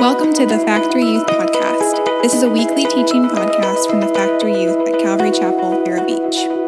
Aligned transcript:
Welcome 0.00 0.32
to 0.32 0.46
the 0.46 0.58
Factory 0.60 1.02
Youth 1.02 1.26
Podcast. 1.26 2.22
This 2.22 2.32
is 2.32 2.42
a 2.42 2.48
weekly 2.48 2.86
teaching 2.86 3.28
podcast 3.28 3.90
from 3.90 4.00
the 4.00 4.08
Factory 4.14 4.62
Youth 4.62 4.88
at 4.88 4.98
Calvary 4.98 5.30
Chapel, 5.30 5.84
Vero 5.84 6.06
Beach. 6.06 6.59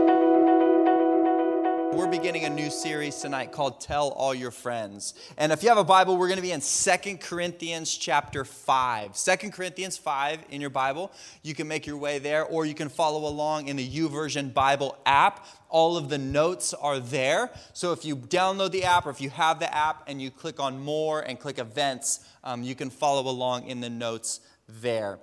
Beginning 2.13 2.45
a 2.45 2.51
new 2.51 2.69
series 2.69 3.17
tonight 3.17 3.53
called 3.53 3.81
Tell 3.81 4.11
All 4.11 4.35
Your 4.35 4.51
Friends. 4.51 5.15
And 5.39 5.51
if 5.51 5.63
you 5.63 5.71
have 5.71 5.79
a 5.79 5.83
Bible, 5.83 6.19
we're 6.19 6.29
going 6.29 6.37
to 6.37 6.43
be 6.43 6.53
in 6.53 6.61
Second 6.61 7.23
Corinthians 7.23 7.97
chapter 7.97 8.45
5. 8.45 9.17
2 9.17 9.51
Corinthians 9.51 9.97
5 9.97 10.41
in 10.51 10.61
your 10.61 10.69
Bible. 10.69 11.11
You 11.43 11.55
can 11.55 11.67
make 11.67 11.87
your 11.87 11.97
way 11.97 12.19
there 12.19 12.45
or 12.45 12.67
you 12.67 12.75
can 12.75 12.91
follow 12.91 13.27
along 13.27 13.69
in 13.69 13.77
the 13.77 13.89
YouVersion 13.89 14.53
Bible 14.53 14.99
app. 15.07 15.47
All 15.71 15.97
of 15.97 16.11
the 16.11 16.19
notes 16.19 16.75
are 16.75 17.01
there. 17.01 17.51
So 17.73 17.93
if 17.93 18.05
you 18.05 18.17
download 18.17 18.73
the 18.73 18.85
app 18.85 19.07
or 19.07 19.11
if 19.11 19.23
you 19.23 19.31
have 19.31 19.59
the 19.59 19.75
app 19.75 20.03
and 20.07 20.21
you 20.21 20.31
click 20.31 20.61
on 20.61 20.79
more 20.79 21.23
and 21.23 21.41
click 21.41 21.59
events, 21.59 22.21
um, 22.45 22.63
you 22.63 22.75
can 22.75 22.91
follow 22.91 23.27
along 23.31 23.69
in 23.69 23.81
the 23.81 23.89
notes 23.89 24.41
there. 24.69 25.19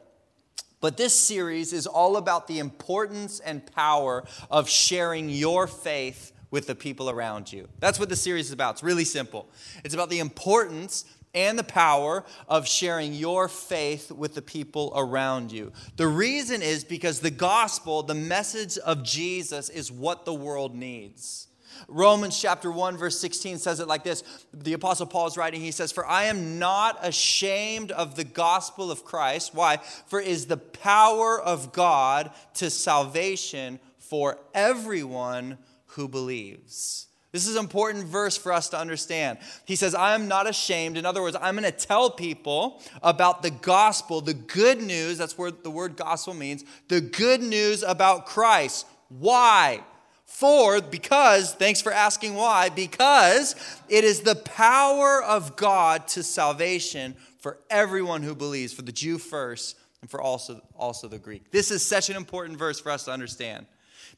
But 0.82 0.98
this 0.98 1.14
series 1.14 1.72
is 1.72 1.86
all 1.86 2.18
about 2.18 2.48
the 2.48 2.58
importance 2.58 3.40
and 3.40 3.64
power 3.76 4.24
of 4.50 4.68
sharing 4.68 5.30
your 5.30 5.68
faith 5.68 6.32
with 6.52 6.68
the 6.68 6.76
people 6.76 7.10
around 7.10 7.52
you. 7.52 7.68
That's 7.80 8.00
what 8.00 8.10
the 8.10 8.16
series 8.16 8.48
is 8.48 8.52
about. 8.52 8.76
It's 8.76 8.84
really 8.84 9.06
simple. 9.06 9.50
It's 9.84 9.94
about 9.94 10.10
the 10.10 10.20
importance 10.20 11.06
and 11.34 11.60
the 11.60 11.64
power 11.64 12.24
of 12.48 12.68
sharing 12.68 13.14
your 13.14 13.48
faith 13.48 14.12
with 14.12 14.34
the 14.34 14.42
people 14.42 14.92
around 14.96 15.52
you. 15.52 15.72
The 15.96 16.08
reason 16.08 16.62
is 16.62 16.84
because 16.84 17.20
the 17.20 17.30
gospel, 17.30 18.02
the 18.02 18.16
message 18.16 18.78
of 18.80 19.04
Jesus, 19.04 19.70
is 19.70 19.92
what 19.92 20.26
the 20.26 20.34
world 20.34 20.76
needs. 20.76 21.48
Romans 21.88 22.40
chapter 22.40 22.72
1, 22.72 22.98
verse 22.98 23.20
16 23.20 23.60
says 23.60 23.80
it 23.80 23.88
like 23.88 24.04
this. 24.04 24.24
The 24.54 24.74
Apostle 24.74 25.06
Paul 25.06 25.28
is 25.28 25.38
writing, 25.38 25.62
he 25.62 25.72
says, 25.72 25.92
For 25.92 26.06
I 26.06 26.26
am 26.26 26.60
not 26.60 26.98
ashamed 27.02 27.92
of 27.92 28.16
the 28.16 28.24
gospel 28.24 28.92
of 28.92 29.06
Christ. 29.06 29.54
Why? 29.54 29.78
For 30.08 30.20
is 30.20 30.48
the 30.48 30.58
power 30.58 31.40
of 31.40 31.72
God 31.72 32.32
to 32.56 32.70
salvation 32.70 33.80
for 33.98 34.40
everyone 34.54 35.58
who 35.90 36.08
believes. 36.08 37.08
This 37.32 37.48
is 37.48 37.56
an 37.56 37.62
important 37.62 38.06
verse 38.06 38.38
for 38.38 38.52
us 38.52 38.70
to 38.70 38.80
understand. 38.80 39.38
He 39.66 39.76
says, 39.76 39.94
I 39.94 40.16
am 40.16 40.28
not 40.28 40.50
ashamed. 40.50 40.98
In 40.98 41.06
other 41.06 41.22
words, 41.22 41.38
I'm 41.40 41.56
going 41.56 41.72
to 41.72 41.78
tell 41.78 42.10
people 42.10 42.82
about 43.04 43.44
the 43.44 43.52
gospel, 43.52 44.22
the 44.22 44.34
good 44.34 44.82
news. 44.82 45.20
That's 45.20 45.38
where 45.38 45.52
the 45.52 45.70
word 45.70 45.96
gospel 45.96 46.34
means 46.34 46.66
the 46.88 47.02
good 47.02 47.42
news 47.42 47.84
about 47.84 48.26
Christ. 48.26 48.88
Why? 49.10 49.84
For, 50.26 50.82
because, 50.82 51.54
thanks 51.54 51.82
for 51.82 51.92
asking 51.92 52.34
why, 52.34 52.70
because 52.70 53.56
it 53.90 54.04
is 54.04 54.22
the 54.22 54.36
power 54.36 55.24
of 55.24 55.56
God 55.56 56.08
to 56.10 56.24
salvation 56.24 57.16
for 57.40 57.60
everyone 57.70 58.24
who 58.24 58.36
believes, 58.36 58.74
for 58.74 58.82
the 58.82 58.92
Jew 58.92 59.18
first 59.18 59.78
and 60.02 60.10
for 60.10 60.22
also, 60.22 60.62
also 60.76 61.08
the 61.08 61.20
Greek. 61.20 61.52
This 61.52 61.72
is 61.72 61.86
such 61.86 62.10
an 62.10 62.16
important 62.16 62.58
verse 62.58 62.80
for 62.80 62.92
us 62.92 63.06
to 63.06 63.12
understand 63.12 63.66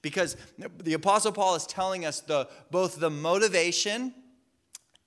because 0.01 0.37
the 0.79 0.93
Apostle 0.93 1.31
Paul 1.31 1.55
is 1.55 1.65
telling 1.65 2.05
us 2.05 2.21
the, 2.21 2.47
both 2.69 2.99
the 2.99 3.09
motivation 3.09 4.13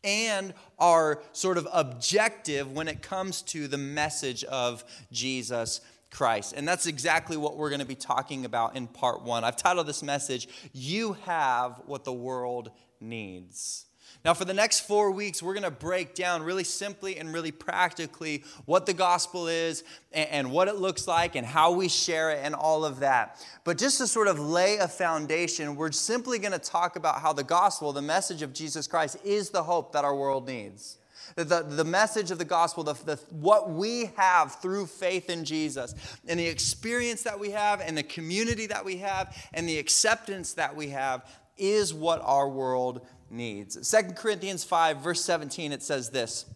and 0.04 0.52
our 0.78 1.22
sort 1.32 1.56
of 1.58 1.66
objective 1.72 2.70
when 2.70 2.88
it 2.88 3.02
comes 3.02 3.42
to 3.42 3.66
the 3.66 3.78
message 3.78 4.44
of 4.44 4.84
Jesus 5.10 5.80
Christ. 6.10 6.54
And 6.56 6.68
that's 6.68 6.86
exactly 6.86 7.36
what 7.36 7.56
we're 7.56 7.70
going 7.70 7.80
to 7.80 7.86
be 7.86 7.94
talking 7.94 8.44
about 8.44 8.76
in 8.76 8.86
part 8.86 9.22
one. 9.22 9.42
I've 9.42 9.56
titled 9.56 9.86
this 9.86 10.02
message, 10.02 10.48
You 10.72 11.14
Have 11.24 11.80
What 11.86 12.04
the 12.04 12.12
World 12.12 12.70
Needs. 13.00 13.86
Now, 14.24 14.32
for 14.32 14.46
the 14.46 14.54
next 14.54 14.80
four 14.80 15.10
weeks, 15.10 15.42
we're 15.42 15.52
going 15.52 15.64
to 15.64 15.70
break 15.70 16.14
down 16.14 16.42
really 16.42 16.64
simply 16.64 17.18
and 17.18 17.32
really 17.32 17.52
practically 17.52 18.42
what 18.64 18.86
the 18.86 18.94
gospel 18.94 19.48
is 19.48 19.84
and, 20.12 20.28
and, 20.30 20.50
what 20.50 20.66
it 20.68 20.76
looks 20.76 21.06
like 21.06 21.36
and 21.36 21.46
how 21.46 21.72
we 21.72 21.88
share 21.88 22.30
it 22.30 22.40
and 22.42 22.54
all 22.54 22.86
of 22.86 23.00
that. 23.00 23.44
But 23.64 23.76
just 23.76 23.98
to 23.98 24.06
sort 24.06 24.28
of 24.28 24.38
lay 24.38 24.78
a 24.78 24.88
foundation, 24.88 25.76
we're 25.76 25.92
simply 25.92 26.38
going 26.38 26.52
to 26.52 26.58
talk 26.58 26.96
about 26.96 27.20
how 27.20 27.34
the 27.34 27.44
gospel, 27.44 27.92
the 27.92 28.00
message 28.00 28.40
of 28.40 28.54
Jesus 28.54 28.86
Christ, 28.86 29.18
is 29.24 29.50
the 29.50 29.62
hope 29.62 29.92
that 29.92 30.04
our 30.04 30.16
world 30.16 30.46
needs. 30.46 30.96
The, 31.36 31.64
the 31.68 31.84
message 31.84 32.30
of 32.30 32.38
the 32.38 32.44
gospel, 32.44 32.84
the, 32.84 32.94
the, 32.94 33.16
what 33.30 33.70
we 33.70 34.10
have 34.16 34.56
through 34.56 34.86
faith 34.86 35.28
in 35.28 35.44
Jesus, 35.44 35.94
and 36.28 36.38
the 36.38 36.46
experience 36.46 37.22
that 37.22 37.38
we 37.38 37.50
have, 37.50 37.80
and 37.80 37.96
the 37.96 38.02
community 38.02 38.66
that 38.66 38.84
we 38.84 38.98
have, 38.98 39.36
and 39.52 39.68
the 39.68 39.78
acceptance 39.78 40.54
that 40.54 40.76
we 40.76 40.90
have 40.90 41.26
is 41.56 41.92
what 41.92 42.20
our 42.22 42.48
world 42.48 43.06
needs. 43.34 43.90
2 43.90 44.14
Corinthians 44.14 44.64
5, 44.64 44.98
verse 44.98 45.24
17, 45.24 45.72
it 45.72 45.82
says 45.82 46.10
this 46.10 46.46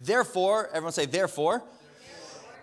Therefore, 0.00 0.68
everyone 0.68 0.92
say, 0.92 1.06
therefore, 1.06 1.62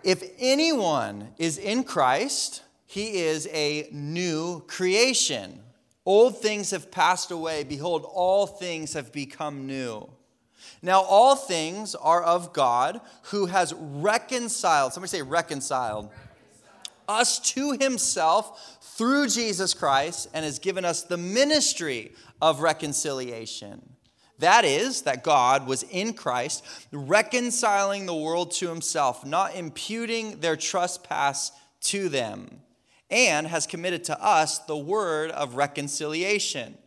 if 0.03 0.24
anyone 0.40 1.30
is 1.38 1.57
in 1.57 1.84
Christ, 1.84 2.63
he 2.85 3.19
is 3.19 3.47
a 3.52 3.88
new 3.91 4.62
creation. 4.68 5.59
Old 6.06 6.41
things 6.41 6.72
have 6.72 6.90
passed 6.90 7.31
away. 7.31 7.63
Behold, 7.63 8.06
all 8.12 8.47
things 8.47 8.94
have 8.94 9.12
become 9.12 9.68
new. 9.68 10.09
Now, 10.81 11.01
all 11.01 11.36
things 11.36 11.94
are 11.96 12.24
of 12.24 12.53
God 12.53 13.01
who 13.24 13.47
has 13.47 13.74
reconciled, 13.74 14.94
somebody 14.94 15.09
say 15.09 15.22
reconciled, 15.22 16.06
reconciled, 16.06 16.28
us 17.09 17.40
to 17.40 17.72
himself 17.72 18.80
through 18.81 19.28
Jesus 19.28 19.74
Christ 19.74 20.30
and 20.34 20.46
has 20.46 20.59
given 20.59 20.86
us 20.86 21.02
the 21.02 21.18
ministry 21.18 22.14
of 22.42 22.62
reconciliation. 22.62 23.81
That 24.40 24.64
is, 24.64 25.02
that 25.02 25.24
God 25.24 25.68
was 25.68 25.84
in 25.84 26.14
Christ, 26.14 26.64
reconciling 26.94 28.06
the 28.06 28.16
world 28.16 28.52
to 28.52 28.69
himself, 28.69 29.25
not 29.25 29.56
imputing 29.56 30.40
their 30.40 30.56
trespass 30.56 31.52
to 31.81 32.08
them, 32.08 32.62
and 33.09 33.48
has 33.48 33.68
committed 33.68 34.06
to 34.06 34.24
us 34.24 34.59
the 34.59 34.78
word 34.78 35.31
of 35.31 35.56
reconciliation. 35.56 36.78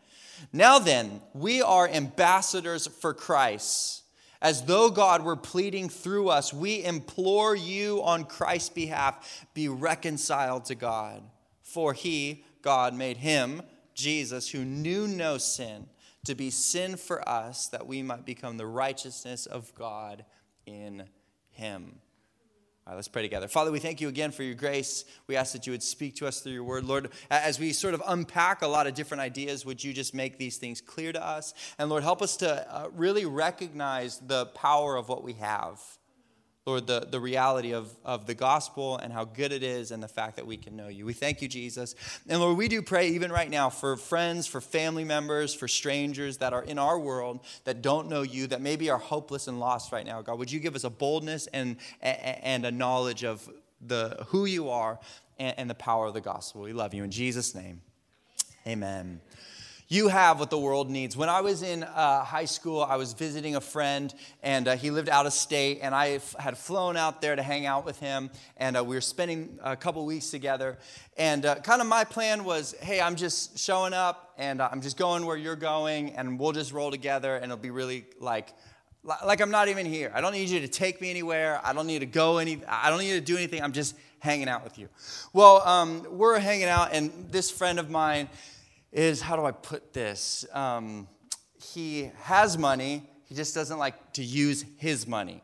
Now 0.52 0.78
then, 0.78 1.20
we 1.34 1.60
are 1.60 1.88
ambassadors 1.88 2.86
for 2.86 3.12
Christ. 3.12 4.01
As 4.42 4.64
though 4.64 4.90
God 4.90 5.22
were 5.22 5.36
pleading 5.36 5.88
through 5.88 6.28
us, 6.28 6.52
we 6.52 6.84
implore 6.84 7.54
you 7.54 8.02
on 8.02 8.24
Christ's 8.24 8.70
behalf 8.70 9.46
be 9.54 9.68
reconciled 9.68 10.64
to 10.64 10.74
God. 10.74 11.22
For 11.62 11.92
he, 11.92 12.44
God, 12.60 12.92
made 12.92 13.18
him, 13.18 13.62
Jesus, 13.94 14.50
who 14.50 14.64
knew 14.64 15.06
no 15.06 15.38
sin, 15.38 15.86
to 16.26 16.34
be 16.34 16.50
sin 16.50 16.96
for 16.96 17.26
us, 17.26 17.68
that 17.68 17.86
we 17.86 18.02
might 18.02 18.26
become 18.26 18.56
the 18.56 18.66
righteousness 18.66 19.46
of 19.46 19.72
God 19.76 20.24
in 20.66 21.04
him. 21.50 22.00
All 22.84 22.90
right, 22.90 22.96
let's 22.96 23.06
pray 23.06 23.22
together. 23.22 23.46
Father, 23.46 23.70
we 23.70 23.78
thank 23.78 24.00
you 24.00 24.08
again 24.08 24.32
for 24.32 24.42
your 24.42 24.56
grace. 24.56 25.04
We 25.28 25.36
ask 25.36 25.52
that 25.52 25.68
you 25.68 25.72
would 25.72 25.84
speak 25.84 26.16
to 26.16 26.26
us 26.26 26.40
through 26.40 26.54
your 26.54 26.64
word. 26.64 26.82
Lord, 26.82 27.10
as 27.30 27.60
we 27.60 27.72
sort 27.72 27.94
of 27.94 28.02
unpack 28.08 28.62
a 28.62 28.66
lot 28.66 28.88
of 28.88 28.94
different 28.94 29.20
ideas, 29.20 29.64
would 29.64 29.84
you 29.84 29.92
just 29.92 30.14
make 30.14 30.36
these 30.36 30.56
things 30.56 30.80
clear 30.80 31.12
to 31.12 31.24
us? 31.24 31.54
And 31.78 31.88
Lord, 31.88 32.02
help 32.02 32.22
us 32.22 32.36
to 32.38 32.74
uh, 32.74 32.88
really 32.92 33.24
recognize 33.24 34.18
the 34.18 34.46
power 34.46 34.96
of 34.96 35.08
what 35.08 35.22
we 35.22 35.34
have. 35.34 35.80
Lord, 36.64 36.86
the, 36.86 37.08
the 37.10 37.18
reality 37.18 37.72
of, 37.72 37.92
of 38.04 38.26
the 38.26 38.34
gospel 38.34 38.96
and 38.96 39.12
how 39.12 39.24
good 39.24 39.50
it 39.50 39.64
is 39.64 39.90
and 39.90 40.00
the 40.00 40.06
fact 40.06 40.36
that 40.36 40.46
we 40.46 40.56
can 40.56 40.76
know 40.76 40.86
you. 40.86 41.04
We 41.04 41.12
thank 41.12 41.42
you, 41.42 41.48
Jesus. 41.48 41.96
And 42.28 42.40
Lord, 42.40 42.56
we 42.56 42.68
do 42.68 42.82
pray 42.82 43.08
even 43.08 43.32
right 43.32 43.50
now 43.50 43.68
for 43.68 43.96
friends, 43.96 44.46
for 44.46 44.60
family 44.60 45.02
members, 45.02 45.52
for 45.54 45.66
strangers 45.66 46.36
that 46.36 46.52
are 46.52 46.62
in 46.62 46.78
our 46.78 47.00
world 47.00 47.40
that 47.64 47.82
don't 47.82 48.08
know 48.08 48.22
you, 48.22 48.46
that 48.46 48.60
maybe 48.60 48.90
are 48.90 48.98
hopeless 48.98 49.48
and 49.48 49.58
lost 49.58 49.90
right 49.90 50.06
now. 50.06 50.22
God, 50.22 50.38
would 50.38 50.52
you 50.52 50.60
give 50.60 50.76
us 50.76 50.84
a 50.84 50.90
boldness 50.90 51.48
and, 51.48 51.78
and 52.00 52.64
a 52.64 52.70
knowledge 52.70 53.24
of 53.24 53.50
the, 53.84 54.24
who 54.28 54.44
you 54.44 54.70
are 54.70 55.00
and, 55.40 55.58
and 55.58 55.68
the 55.68 55.74
power 55.74 56.06
of 56.06 56.14
the 56.14 56.20
gospel? 56.20 56.60
We 56.60 56.72
love 56.72 56.94
you. 56.94 57.02
In 57.02 57.10
Jesus' 57.10 57.56
name, 57.56 57.82
amen 58.68 59.20
you 59.92 60.08
have 60.08 60.40
what 60.40 60.48
the 60.48 60.58
world 60.58 60.88
needs. 60.88 61.18
When 61.18 61.28
I 61.28 61.42
was 61.42 61.62
in 61.62 61.82
uh, 61.82 62.24
high 62.24 62.46
school, 62.46 62.82
I 62.82 62.96
was 62.96 63.12
visiting 63.12 63.56
a 63.56 63.60
friend, 63.60 64.12
and 64.42 64.66
uh, 64.66 64.74
he 64.74 64.90
lived 64.90 65.10
out 65.10 65.26
of 65.26 65.34
state, 65.34 65.80
and 65.82 65.94
I 65.94 66.12
f- 66.12 66.34
had 66.38 66.56
flown 66.56 66.96
out 66.96 67.20
there 67.20 67.36
to 67.36 67.42
hang 67.42 67.66
out 67.66 67.84
with 67.84 68.00
him, 68.00 68.30
and 68.56 68.78
uh, 68.78 68.82
we 68.82 68.94
were 68.94 69.02
spending 69.02 69.58
a 69.62 69.76
couple 69.76 70.06
weeks 70.06 70.30
together. 70.30 70.78
And 71.18 71.44
uh, 71.44 71.56
kind 71.56 71.82
of 71.82 71.88
my 71.88 72.04
plan 72.04 72.44
was, 72.44 72.74
hey, 72.80 73.02
I'm 73.02 73.16
just 73.16 73.58
showing 73.58 73.92
up, 73.92 74.32
and 74.38 74.62
uh, 74.62 74.68
I'm 74.72 74.80
just 74.80 74.96
going 74.96 75.26
where 75.26 75.36
you're 75.36 75.56
going, 75.56 76.14
and 76.16 76.40
we'll 76.40 76.52
just 76.52 76.72
roll 76.72 76.90
together, 76.90 77.36
and 77.36 77.44
it'll 77.44 77.58
be 77.58 77.70
really 77.70 78.06
like 78.18 78.54
like 79.04 79.40
I'm 79.40 79.50
not 79.50 79.68
even 79.68 79.84
here. 79.84 80.12
I 80.14 80.20
don't 80.20 80.32
need 80.32 80.48
you 80.48 80.60
to 80.60 80.68
take 80.68 81.00
me 81.00 81.10
anywhere. 81.10 81.60
I 81.64 81.72
don't 81.72 81.88
need 81.88 81.98
to 81.98 82.06
go 82.06 82.38
any. 82.38 82.62
I 82.66 82.88
don't 82.88 83.00
need 83.00 83.10
to 83.10 83.20
do 83.20 83.36
anything. 83.36 83.60
I'm 83.60 83.72
just 83.72 83.94
hanging 84.20 84.48
out 84.48 84.64
with 84.64 84.78
you. 84.78 84.88
Well, 85.34 85.60
um, 85.68 86.06
we're 86.08 86.38
hanging 86.38 86.68
out, 86.68 86.90
and 86.92 87.10
this 87.30 87.50
friend 87.50 87.78
of 87.78 87.90
mine 87.90 88.28
is 88.92 89.20
how 89.20 89.36
do 89.36 89.44
I 89.44 89.52
put 89.52 89.92
this? 89.92 90.44
Um, 90.52 91.08
he 91.60 92.10
has 92.22 92.58
money, 92.58 93.08
he 93.24 93.34
just 93.34 93.54
doesn't 93.54 93.78
like 93.78 94.12
to 94.14 94.22
use 94.22 94.64
his 94.76 95.06
money. 95.06 95.42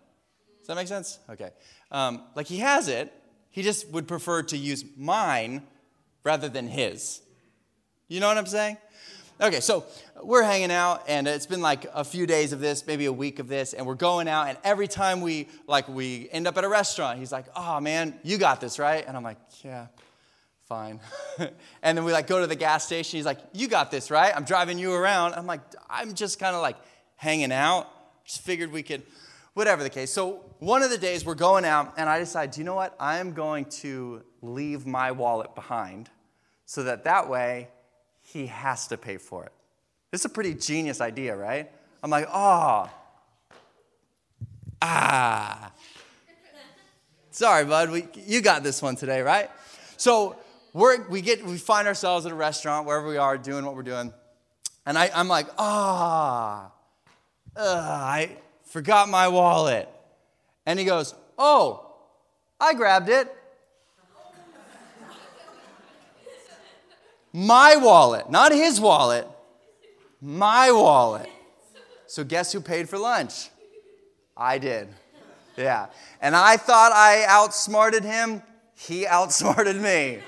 Does 0.59 0.67
that 0.69 0.77
make 0.77 0.89
sense? 0.89 1.19
Okay. 1.31 1.51
Um, 1.91 2.23
like 2.35 2.47
he 2.47 2.59
has 2.59 2.89
it, 2.89 3.13
he 3.51 3.63
just 3.63 3.89
would 3.91 4.07
prefer 4.07 4.43
to 4.45 4.57
use 4.57 4.85
mine 4.97 5.63
rather 6.25 6.49
than 6.49 6.69
his. 6.69 7.23
You 8.09 8.21
know 8.21 8.29
what 8.29 8.39
I'm 8.39 8.47
saying? 8.47 8.77
Okay, 9.41 9.61
so 9.61 9.85
we're 10.23 10.43
hanging 10.43 10.73
out, 10.73 11.05
and 11.07 11.29
it's 11.29 11.47
been 11.47 11.61
like 11.61 11.87
a 11.95 12.03
few 12.03 12.27
days 12.27 12.53
of 12.53 12.59
this, 12.59 12.85
maybe 12.85 13.05
a 13.05 13.13
week 13.13 13.39
of 13.39 13.47
this, 13.47 13.73
and 13.73 13.87
we're 13.87 13.95
going 13.95 14.27
out, 14.27 14.49
and 14.49 14.59
every 14.65 14.89
time 14.89 15.21
we 15.21 15.47
like 15.69 15.89
we 15.89 16.29
end 16.33 16.49
up 16.49 16.59
at 16.59 16.65
a 16.65 16.69
restaurant, 16.69 17.21
he's 17.21 17.31
like, 17.31 17.45
"Oh 17.55 17.79
man, 17.79 18.19
you 18.25 18.37
got 18.37 18.61
this, 18.61 18.81
right?" 18.81 19.05
And 19.07 19.17
I'm 19.17 19.23
like, 19.23 19.39
"Yeah, 19.63 19.87
fine." 20.69 21.01
and 21.83 21.99
then 21.99 22.05
we 22.05 22.13
like 22.13 22.27
go 22.27 22.41
to 22.41 22.47
the 22.47 22.57
gas 22.57 22.85
station. 22.85 23.17
He's 23.17 23.27
like, 23.27 23.41
"You 23.53 23.67
got 23.67 23.91
this, 23.91 24.11
right?" 24.11 24.33
I'm 24.35 24.45
driving 24.45 24.79
you 24.79 24.93
around. 24.93 25.35
I'm 25.35 25.47
like, 25.47 25.61
I'm 25.89 26.15
just 26.15 26.39
kind 26.39 26.55
of 26.55 26.63
like 26.63 26.77
hanging 27.17 27.53
out. 27.53 27.89
Just 28.25 28.43
figured 28.43 28.71
we 28.71 28.83
could, 28.83 29.03
whatever 29.55 29.83
the 29.83 29.91
case. 29.91 30.13
So 30.13 30.45
one 30.59 30.83
of 30.83 30.91
the 30.91 30.99
days 30.99 31.25
we're 31.25 31.35
going 31.35 31.65
out, 31.65 31.95
and 31.97 32.09
I 32.09 32.19
decide, 32.19 32.51
do 32.51 32.61
you 32.61 32.65
know 32.65 32.75
what? 32.75 32.95
I'm 33.01 33.33
going 33.33 33.65
to 33.67 34.23
leave 34.43 34.87
my 34.87 35.13
wallet 35.13 35.55
behind, 35.55 36.11
so 36.67 36.83
that 36.85 37.05
that 37.05 37.29
way 37.29 37.69
he 38.23 38.47
has 38.47 38.87
to 38.89 38.97
pay 38.97 39.17
for 39.17 39.45
it. 39.45 39.53
This 40.11 40.23
is 40.23 40.27
a 40.27 40.31
pretty 40.31 40.55
genius 40.55 41.01
idea, 41.01 41.37
right? 41.37 41.71
I'm 42.03 42.11
like, 42.11 42.27
oh, 42.33 42.91
ah. 44.83 45.73
Sorry, 47.31 47.65
bud, 47.65 47.91
we, 47.91 48.09
you 48.27 48.41
got 48.41 48.63
this 48.63 48.83
one 48.83 48.97
today, 48.97 49.23
right? 49.23 49.51
So 49.97 50.37
we're, 50.79 51.09
we, 51.09 51.21
get, 51.21 51.45
we 51.45 51.59
find 51.59 51.89
ourselves 51.89 52.25
at 52.25 52.33
a 52.33 52.37
restaurant, 52.37 52.87
wherever 52.87 53.09
we 53.09 53.17
are, 53.17 53.37
doing 53.37 53.65
what 53.65 53.75
we're 53.75 53.83
doing. 53.83 54.13
And 54.87 54.97
I, 54.97 55.11
I'm 55.15 55.27
like, 55.27 55.49
ah, 55.59 56.71
oh, 57.57 57.79
I 57.79 58.37
forgot 58.65 59.09
my 59.09 59.27
wallet. 59.29 59.89
And 60.67 60.79
he 60.79 60.85
goes, 60.85 61.15
oh, 61.37 61.95
I 62.61 62.75
grabbed 62.75 63.09
it. 63.09 63.35
My 67.33 67.77
wallet, 67.77 68.31
not 68.31 68.53
his 68.53 68.81
wallet, 68.81 69.27
my 70.21 70.71
wallet. 70.73 71.29
So, 72.07 72.25
guess 72.25 72.53
who 72.53 72.61
paid 72.61 72.89
for 72.89 72.99
lunch? 72.99 73.51
I 74.37 74.59
did. 74.59 74.89
Yeah. 75.57 75.89
And 76.23 76.35
I 76.35 76.57
thought 76.57 76.93
I 76.93 77.25
outsmarted 77.29 78.05
him. 78.05 78.43
He 78.75 79.07
outsmarted 79.07 79.77
me. 79.77 80.21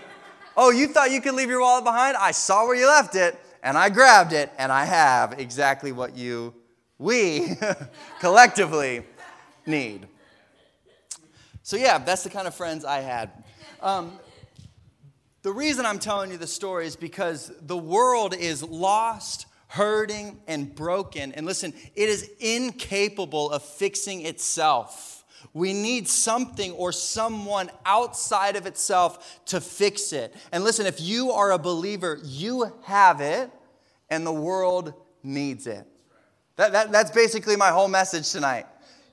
Oh, 0.62 0.68
you 0.68 0.88
thought 0.88 1.10
you 1.10 1.22
could 1.22 1.32
leave 1.32 1.48
your 1.48 1.62
wallet 1.62 1.84
behind? 1.84 2.18
I 2.18 2.32
saw 2.32 2.66
where 2.66 2.76
you 2.76 2.86
left 2.86 3.14
it, 3.14 3.34
and 3.62 3.78
I 3.78 3.88
grabbed 3.88 4.34
it, 4.34 4.52
and 4.58 4.70
I 4.70 4.84
have 4.84 5.40
exactly 5.40 5.90
what 5.90 6.18
you, 6.18 6.52
we, 6.98 7.56
collectively 8.20 9.02
need. 9.64 10.06
So, 11.62 11.78
yeah, 11.78 11.96
that's 11.96 12.24
the 12.24 12.28
kind 12.28 12.46
of 12.46 12.54
friends 12.54 12.84
I 12.84 13.00
had. 13.00 13.30
Um, 13.80 14.18
the 15.40 15.50
reason 15.50 15.86
I'm 15.86 15.98
telling 15.98 16.30
you 16.30 16.36
the 16.36 16.46
story 16.46 16.86
is 16.86 16.94
because 16.94 17.50
the 17.62 17.78
world 17.78 18.34
is 18.34 18.62
lost, 18.62 19.46
hurting, 19.68 20.42
and 20.46 20.74
broken. 20.74 21.32
And 21.32 21.46
listen, 21.46 21.72
it 21.94 22.10
is 22.10 22.30
incapable 22.38 23.50
of 23.50 23.62
fixing 23.62 24.26
itself. 24.26 25.09
We 25.52 25.72
need 25.72 26.08
something 26.08 26.72
or 26.72 26.92
someone 26.92 27.70
outside 27.84 28.56
of 28.56 28.66
itself 28.66 29.40
to 29.46 29.60
fix 29.60 30.12
it. 30.12 30.34
And 30.52 30.64
listen, 30.64 30.86
if 30.86 31.00
you 31.00 31.32
are 31.32 31.52
a 31.52 31.58
believer, 31.58 32.18
you 32.22 32.72
have 32.82 33.20
it, 33.20 33.50
and 34.08 34.26
the 34.26 34.32
world 34.32 34.94
needs 35.22 35.66
it. 35.66 35.86
That, 36.56 36.72
that, 36.72 36.92
that's 36.92 37.10
basically 37.10 37.56
my 37.56 37.70
whole 37.70 37.88
message 37.88 38.30
tonight. 38.30 38.66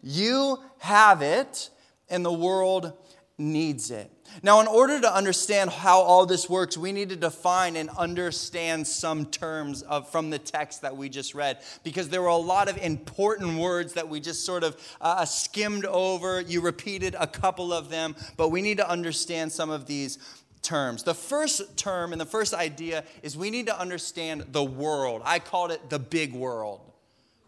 You 0.04 0.60
have 0.80 1.22
it, 1.22 1.70
and 2.10 2.26
the 2.26 2.34
world 2.34 2.94
needs 3.38 3.92
it. 3.92 4.12
Now, 4.44 4.60
in 4.62 4.68
order 4.68 5.02
to 5.02 5.14
understand 5.14 5.70
how 5.70 6.02
all 6.02 6.26
this 6.26 6.50
works, 6.50 6.78
we 6.78 6.92
need 6.92 7.10
to 7.10 7.16
define 7.16 7.76
and 7.76 7.90
understand 7.98 8.86
some 8.86 9.26
terms 9.26 9.82
of, 9.82 10.10
from 10.10 10.30
the 10.30 10.40
text 10.40 10.82
that 10.82 10.96
we 10.96 11.10
just 11.10 11.34
read, 11.34 11.60
because 11.84 12.10
there 12.10 12.22
were 12.22 12.28
a 12.28 12.36
lot 12.36 12.70
of 12.70 12.78
important 12.78 13.58
words 13.58 13.94
that 13.94 14.08
we 14.08 14.20
just 14.20 14.46
sort 14.46 14.64
of 14.64 14.78
uh, 15.02 15.26
skimmed 15.26 15.86
over. 15.86 16.42
You 16.42 16.62
repeated 16.62 17.16
a 17.20 17.28
couple 17.28 17.74
of 17.74 17.90
them, 17.90 18.16
but 18.38 18.50
we 18.50 18.62
need 18.62 18.78
to 18.78 18.90
understand 18.90 19.52
some 19.52 19.70
of 19.70 19.86
these 19.86 20.20
terms. 20.62 21.04
The 21.04 21.14
first 21.14 21.78
term 21.78 22.12
and 22.12 22.20
the 22.20 22.26
first 22.26 22.54
idea 22.54 23.06
is 23.24 23.38
we 23.38 23.50
need 23.50 23.68
to 23.68 23.80
understand 23.80 24.46
the 24.52 24.64
world. 24.64 25.22
I 25.24 25.40
called 25.40 25.72
it 25.72 25.90
the 25.90 26.00
big 26.00 26.34
world. 26.34 26.82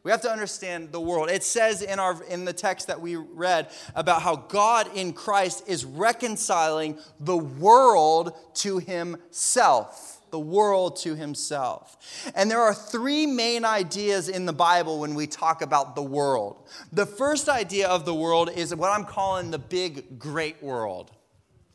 We 0.03 0.11
have 0.11 0.21
to 0.21 0.31
understand 0.31 0.91
the 0.91 1.01
world. 1.01 1.29
It 1.29 1.43
says 1.43 1.81
in, 1.81 1.99
our, 1.99 2.23
in 2.23 2.45
the 2.45 2.53
text 2.53 2.87
that 2.87 3.01
we 3.01 3.17
read 3.17 3.69
about 3.95 4.21
how 4.21 4.35
God 4.37 4.89
in 4.95 5.11
Christ 5.11 5.63
is 5.67 5.83
reconciling 5.83 6.97
the 7.19 7.37
world 7.37 8.33
to 8.55 8.79
himself. 8.79 10.21
The 10.31 10.39
world 10.39 10.97
to 10.97 11.15
himself. 11.15 11.97
And 12.35 12.49
there 12.51 12.61
are 12.61 12.73
three 12.73 13.25
main 13.25 13.65
ideas 13.65 14.29
in 14.29 14.45
the 14.45 14.53
Bible 14.53 14.99
when 14.99 15.15
we 15.15 15.27
talk 15.27 15.61
about 15.61 15.95
the 15.95 16.03
world. 16.03 16.67
The 16.93 17.07
first 17.07 17.49
idea 17.49 17.87
of 17.87 18.05
the 18.05 18.13
world 18.13 18.51
is 18.55 18.73
what 18.73 18.91
I'm 18.91 19.05
calling 19.05 19.51
the 19.51 19.59
big, 19.59 20.19
great 20.19 20.61
world. 20.61 21.11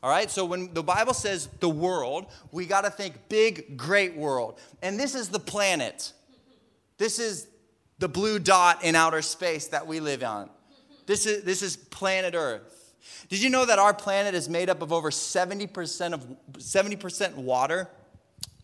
All 0.01 0.09
right, 0.09 0.31
so 0.31 0.45
when 0.45 0.73
the 0.73 0.83
Bible 0.83 1.13
says 1.13 1.49
the 1.59 1.69
world, 1.69 2.27
we 2.51 2.65
got 2.65 2.85
to 2.85 2.89
think 2.89 3.27
big, 3.27 3.75
great 3.75 4.15
world. 4.15 4.59
And 4.81 4.99
this 4.99 5.15
is 5.15 5.29
the 5.29 5.39
planet. 5.39 6.13
This 6.97 7.19
is 7.19 7.47
the 7.99 8.09
blue 8.09 8.39
dot 8.39 8.83
in 8.83 8.95
outer 8.95 9.21
space 9.21 9.67
that 9.67 9.87
we 9.87 9.99
live 9.99 10.23
on. 10.23 10.49
This 11.05 11.25
is, 11.25 11.43
this 11.43 11.61
is 11.61 11.77
planet 11.77 12.33
Earth. 12.35 12.75
Did 13.29 13.41
you 13.41 13.49
know 13.49 13.65
that 13.65 13.79
our 13.79 13.93
planet 13.93 14.35
is 14.35 14.49
made 14.49 14.69
up 14.69 14.81
of 14.81 14.91
over 14.91 15.09
70% 15.09 16.13
of 16.13 16.27
70% 16.53 17.35
water? 17.35 17.89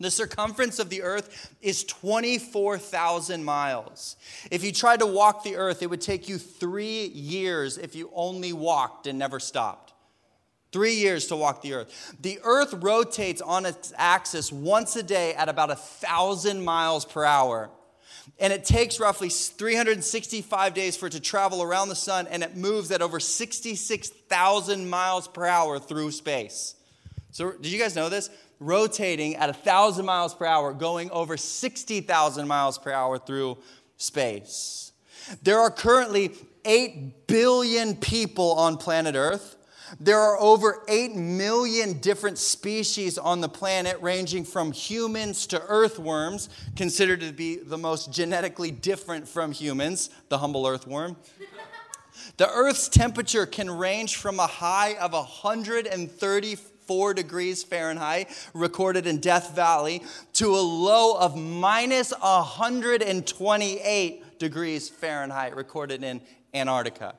The 0.00 0.10
circumference 0.10 0.78
of 0.78 0.90
the 0.90 1.02
earth 1.02 1.54
is 1.60 1.84
24,000 1.84 3.44
miles. 3.44 4.16
If 4.50 4.64
you 4.64 4.72
tried 4.72 4.98
to 5.00 5.06
walk 5.06 5.44
the 5.44 5.56
earth, 5.56 5.82
it 5.82 5.90
would 5.90 6.00
take 6.00 6.28
you 6.28 6.38
three 6.38 7.06
years 7.06 7.78
if 7.78 7.94
you 7.94 8.10
only 8.14 8.52
walked 8.52 9.06
and 9.06 9.18
never 9.18 9.38
stopped. 9.38 9.92
Three 10.72 10.94
years 10.94 11.26
to 11.28 11.36
walk 11.36 11.62
the 11.62 11.74
earth. 11.74 12.16
The 12.20 12.40
earth 12.42 12.74
rotates 12.74 13.40
on 13.40 13.66
its 13.66 13.92
axis 13.96 14.50
once 14.50 14.96
a 14.96 15.02
day 15.02 15.34
at 15.34 15.48
about 15.48 15.70
a 15.70 15.76
thousand 15.76 16.64
miles 16.64 17.04
per 17.04 17.24
hour. 17.24 17.70
And 18.38 18.52
it 18.52 18.64
takes 18.64 19.00
roughly 19.00 19.28
365 19.28 20.74
days 20.74 20.96
for 20.96 21.06
it 21.06 21.12
to 21.12 21.20
travel 21.20 21.62
around 21.62 21.88
the 21.88 21.96
sun, 21.96 22.26
and 22.28 22.42
it 22.42 22.56
moves 22.56 22.90
at 22.90 23.02
over 23.02 23.18
66,000 23.18 24.88
miles 24.88 25.28
per 25.28 25.46
hour 25.46 25.78
through 25.78 26.12
space. 26.12 26.74
So, 27.30 27.52
did 27.52 27.66
you 27.66 27.78
guys 27.78 27.96
know 27.96 28.08
this? 28.08 28.30
Rotating 28.60 29.36
at 29.36 29.48
1,000 29.48 30.04
miles 30.04 30.34
per 30.34 30.44
hour, 30.44 30.72
going 30.72 31.10
over 31.10 31.36
60,000 31.36 32.46
miles 32.46 32.78
per 32.78 32.92
hour 32.92 33.18
through 33.18 33.58
space. 33.96 34.92
There 35.42 35.58
are 35.58 35.70
currently 35.70 36.32
8 36.64 37.26
billion 37.26 37.96
people 37.96 38.52
on 38.52 38.76
planet 38.76 39.14
Earth. 39.14 39.56
There 40.00 40.18
are 40.18 40.40
over 40.40 40.82
8 40.88 41.14
million 41.14 41.98
different 41.98 42.38
species 42.38 43.18
on 43.18 43.40
the 43.40 43.48
planet, 43.48 43.98
ranging 44.00 44.44
from 44.44 44.72
humans 44.72 45.46
to 45.48 45.60
earthworms, 45.62 46.48
considered 46.76 47.20
to 47.20 47.32
be 47.32 47.56
the 47.56 47.78
most 47.78 48.12
genetically 48.12 48.70
different 48.70 49.28
from 49.28 49.52
humans, 49.52 50.10
the 50.28 50.38
humble 50.38 50.66
earthworm. 50.66 51.16
the 52.38 52.50
Earth's 52.50 52.88
temperature 52.88 53.46
can 53.46 53.70
range 53.70 54.16
from 54.16 54.40
a 54.40 54.46
high 54.46 54.94
of 54.94 55.12
134 55.12 57.14
degrees 57.14 57.62
Fahrenheit, 57.62 58.30
recorded 58.54 59.06
in 59.06 59.18
Death 59.18 59.54
Valley, 59.54 60.02
to 60.34 60.56
a 60.56 60.60
low 60.60 61.18
of 61.18 61.36
minus 61.36 62.12
128 62.12 64.38
degrees 64.38 64.88
Fahrenheit, 64.88 65.54
recorded 65.54 66.02
in 66.02 66.22
Antarctica. 66.54 67.14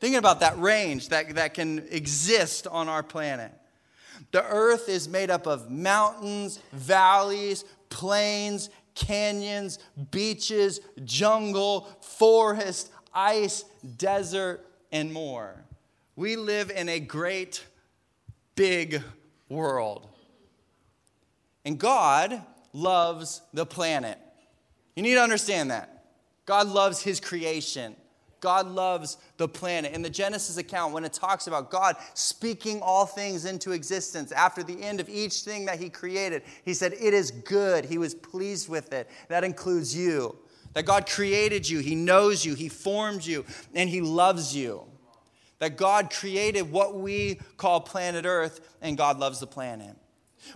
Thinking 0.00 0.18
about 0.18 0.40
that 0.40 0.58
range 0.58 1.10
that, 1.10 1.34
that 1.34 1.54
can 1.54 1.86
exist 1.90 2.66
on 2.66 2.88
our 2.88 3.02
planet. 3.02 3.52
The 4.32 4.42
earth 4.44 4.88
is 4.88 5.08
made 5.08 5.30
up 5.30 5.46
of 5.46 5.70
mountains, 5.70 6.58
valleys, 6.72 7.64
plains, 7.90 8.70
canyons, 8.94 9.78
beaches, 10.10 10.80
jungle, 11.04 11.88
forest, 12.00 12.90
ice, 13.12 13.64
desert, 13.98 14.66
and 14.90 15.12
more. 15.12 15.54
We 16.16 16.36
live 16.36 16.70
in 16.70 16.88
a 16.88 17.00
great, 17.00 17.64
big 18.54 19.02
world. 19.48 20.06
And 21.64 21.78
God 21.78 22.42
loves 22.72 23.42
the 23.52 23.66
planet. 23.66 24.18
You 24.96 25.02
need 25.02 25.14
to 25.14 25.22
understand 25.22 25.70
that. 25.70 26.04
God 26.46 26.68
loves 26.68 27.02
His 27.02 27.20
creation. 27.20 27.96
God 28.40 28.66
loves 28.66 29.18
the 29.36 29.48
planet. 29.48 29.92
In 29.92 30.02
the 30.02 30.10
Genesis 30.10 30.56
account, 30.56 30.92
when 30.92 31.04
it 31.04 31.12
talks 31.12 31.46
about 31.46 31.70
God 31.70 31.96
speaking 32.14 32.80
all 32.82 33.06
things 33.06 33.44
into 33.44 33.72
existence 33.72 34.32
after 34.32 34.62
the 34.62 34.82
end 34.82 35.00
of 35.00 35.08
each 35.08 35.42
thing 35.42 35.66
that 35.66 35.78
He 35.78 35.90
created, 35.90 36.42
He 36.64 36.74
said, 36.74 36.92
It 36.94 37.14
is 37.14 37.30
good. 37.30 37.84
He 37.84 37.98
was 37.98 38.14
pleased 38.14 38.68
with 38.68 38.92
it. 38.92 39.08
That 39.28 39.44
includes 39.44 39.94
you. 39.94 40.36
That 40.74 40.86
God 40.86 41.08
created 41.08 41.68
you, 41.68 41.80
He 41.80 41.94
knows 41.94 42.44
you, 42.44 42.54
He 42.54 42.68
formed 42.68 43.24
you, 43.24 43.44
and 43.74 43.90
He 43.90 44.00
loves 44.00 44.54
you. 44.54 44.84
That 45.58 45.76
God 45.76 46.10
created 46.10 46.70
what 46.70 46.98
we 46.98 47.40
call 47.56 47.80
planet 47.80 48.24
Earth, 48.24 48.76
and 48.80 48.96
God 48.96 49.18
loves 49.18 49.40
the 49.40 49.46
planet. 49.46 49.96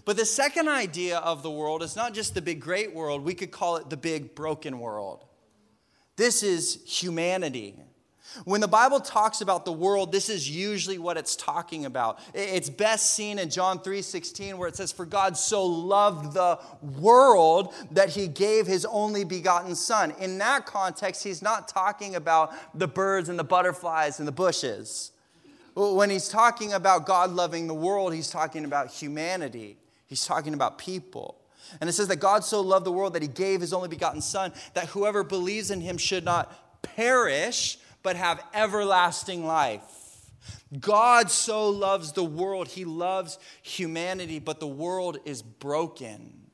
But 0.05 0.17
the 0.17 0.25
second 0.25 0.69
idea 0.69 1.19
of 1.19 1.43
the 1.43 1.50
world 1.50 1.83
is 1.83 1.95
not 1.95 2.14
just 2.14 2.35
the 2.35 2.41
big 2.41 2.61
great 2.61 2.95
world, 2.95 3.23
we 3.23 3.35
could 3.35 3.50
call 3.50 3.76
it 3.76 3.91
the 3.91 3.97
big 3.97 4.35
broken 4.35 4.79
world. 4.79 5.25
This 6.16 6.42
is 6.42 6.80
humanity. 6.87 7.76
When 8.44 8.61
the 8.61 8.68
Bible 8.68 8.99
talks 8.99 9.40
about 9.40 9.64
the 9.64 9.73
world, 9.73 10.11
this 10.11 10.28
is 10.28 10.50
usually 10.50 10.99
what 10.99 11.16
it's 11.16 11.37
talking 11.37 11.85
about. 11.85 12.18
It's 12.35 12.68
best 12.68 13.12
seen 13.12 13.38
in 13.38 13.49
John 13.49 13.78
3:16 13.78 14.59
where 14.59 14.68
it 14.68 14.76
says 14.76 14.90
for 14.90 15.06
God 15.06 15.37
so 15.37 15.64
loved 15.64 16.35
the 16.35 16.59
world 16.83 17.73
that 17.92 18.11
he 18.11 18.26
gave 18.26 18.66
his 18.66 18.85
only 18.87 19.25
begotten 19.25 19.76
son. 19.76 20.12
In 20.18 20.38
that 20.38 20.66
context, 20.66 21.23
he's 21.23 21.42
not 21.42 21.68
talking 21.68 22.16
about 22.16 22.52
the 22.76 22.88
birds 22.88 23.28
and 23.28 23.38
the 23.38 23.44
butterflies 23.44 24.18
and 24.18 24.26
the 24.26 24.33
bushes. 24.33 25.12
When 25.75 26.11
he's 26.11 26.28
talking 26.28 26.73
about 26.73 27.06
God 27.06 27.30
loving 27.30 27.66
the 27.66 27.75
world, 27.75 28.14
he's 28.14 28.30
talking 28.30 28.64
about 28.64 28.90
humanity. 28.90 29.78
He's 30.06 30.25
talking 30.25 30.54
about 30.54 30.78
people. 30.78 31.37
And 31.80 31.88
it 31.88 31.92
says 31.94 32.09
that 32.09 32.16
God 32.16 32.44
so 32.44 32.61
loved 32.61 32.87
the 32.87 32.92
world 32.92 33.14
that 33.14 33.23
he 33.23 33.28
gave 33.28 33.61
his 33.61 33.73
only 33.73 33.88
begotten 33.88 34.21
son 34.21 34.52
that 34.75 34.87
whoever 34.88 35.25
believes 35.25 35.71
in 35.71 35.80
him 35.80 35.99
should 35.99 36.25
not 36.25 36.83
perish 36.83 37.78
but 38.02 38.16
have 38.16 38.44
everlasting 38.52 39.47
life. 39.47 40.04
God 40.78 41.30
so 41.30 41.71
loves 41.71 42.12
the 42.12 42.25
world, 42.25 42.68
He 42.68 42.85
loves 42.85 43.38
humanity, 43.62 44.38
but 44.38 44.61
the 44.61 44.66
world 44.66 45.18
is 45.25 45.42
broken. 45.42 46.50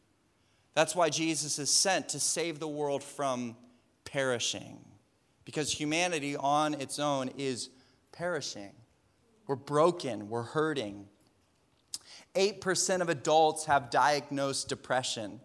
That's 0.75 0.95
why 0.95 1.11
Jesus 1.11 1.59
is 1.59 1.71
sent 1.71 2.11
to 2.11 2.21
save 2.21 2.61
the 2.61 2.69
world 2.69 3.02
from 3.02 3.57
perishing, 4.05 4.79
because 5.45 5.73
humanity 5.73 6.37
on 6.37 6.75
its 6.75 6.99
own 6.99 7.31
is 7.37 7.71
perishing. 8.12 8.73
We're 9.47 9.57
broken, 9.57 10.29
we're 10.29 10.43
hurting. 10.43 11.07
8% 12.35 13.01
of 13.01 13.09
adults 13.09 13.67
have 13.67 13.91
diagnosed 13.91 14.69
depression. 14.69 15.41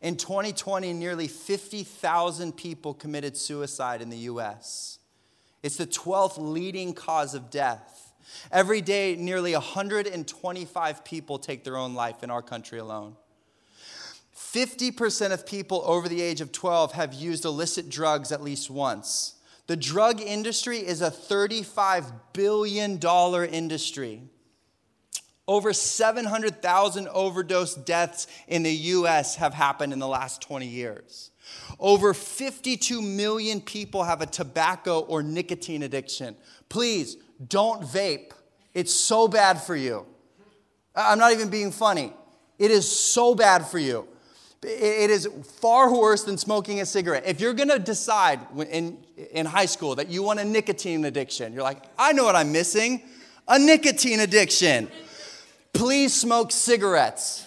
In 0.00 0.16
2020, 0.16 0.92
nearly 0.92 1.28
50,000 1.28 2.56
people 2.56 2.94
committed 2.94 3.36
suicide 3.36 4.02
in 4.02 4.10
the 4.10 4.18
US. 4.18 4.98
It's 5.62 5.76
the 5.76 5.86
12th 5.86 6.38
leading 6.38 6.92
cause 6.92 7.34
of 7.34 7.50
death. 7.50 8.12
Every 8.50 8.80
day, 8.80 9.16
nearly 9.16 9.52
125 9.52 11.04
people 11.04 11.38
take 11.38 11.64
their 11.64 11.76
own 11.76 11.94
life 11.94 12.22
in 12.22 12.30
our 12.30 12.42
country 12.42 12.78
alone. 12.78 13.16
50% 14.36 15.32
of 15.32 15.46
people 15.46 15.82
over 15.84 16.08
the 16.08 16.20
age 16.20 16.40
of 16.40 16.52
12 16.52 16.92
have 16.92 17.14
used 17.14 17.44
illicit 17.44 17.88
drugs 17.88 18.32
at 18.32 18.42
least 18.42 18.70
once. 18.70 19.36
The 19.66 19.76
drug 19.76 20.20
industry 20.20 20.78
is 20.78 21.00
a 21.00 21.10
$35 21.10 22.12
billion 22.32 22.98
industry. 22.98 24.22
Over 25.52 25.74
700,000 25.74 27.08
overdose 27.08 27.74
deaths 27.74 28.26
in 28.48 28.62
the 28.62 28.72
US 28.72 29.36
have 29.36 29.52
happened 29.52 29.92
in 29.92 29.98
the 29.98 30.08
last 30.08 30.40
20 30.40 30.66
years. 30.66 31.30
Over 31.78 32.14
52 32.14 33.02
million 33.02 33.60
people 33.60 34.04
have 34.04 34.22
a 34.22 34.26
tobacco 34.26 35.00
or 35.00 35.22
nicotine 35.22 35.82
addiction. 35.82 36.36
Please 36.70 37.18
don't 37.48 37.82
vape. 37.82 38.32
It's 38.72 38.94
so 38.94 39.28
bad 39.28 39.60
for 39.60 39.76
you. 39.76 40.06
I'm 40.96 41.18
not 41.18 41.32
even 41.32 41.50
being 41.50 41.70
funny. 41.70 42.14
It 42.58 42.70
is 42.70 42.90
so 42.90 43.34
bad 43.34 43.66
for 43.66 43.78
you. 43.78 44.08
It 44.62 45.10
is 45.10 45.28
far 45.60 45.92
worse 45.92 46.24
than 46.24 46.38
smoking 46.38 46.80
a 46.80 46.86
cigarette. 46.86 47.24
If 47.26 47.42
you're 47.42 47.52
gonna 47.52 47.78
decide 47.78 48.40
in, 48.70 48.96
in 49.32 49.44
high 49.44 49.66
school 49.66 49.96
that 49.96 50.08
you 50.08 50.22
want 50.22 50.40
a 50.40 50.46
nicotine 50.46 51.04
addiction, 51.04 51.52
you're 51.52 51.62
like, 51.62 51.84
I 51.98 52.14
know 52.14 52.24
what 52.24 52.36
I'm 52.36 52.52
missing 52.52 53.02
a 53.48 53.58
nicotine 53.58 54.20
addiction. 54.20 54.88
Please 55.72 56.14
smoke 56.14 56.52
cigarettes. 56.52 57.46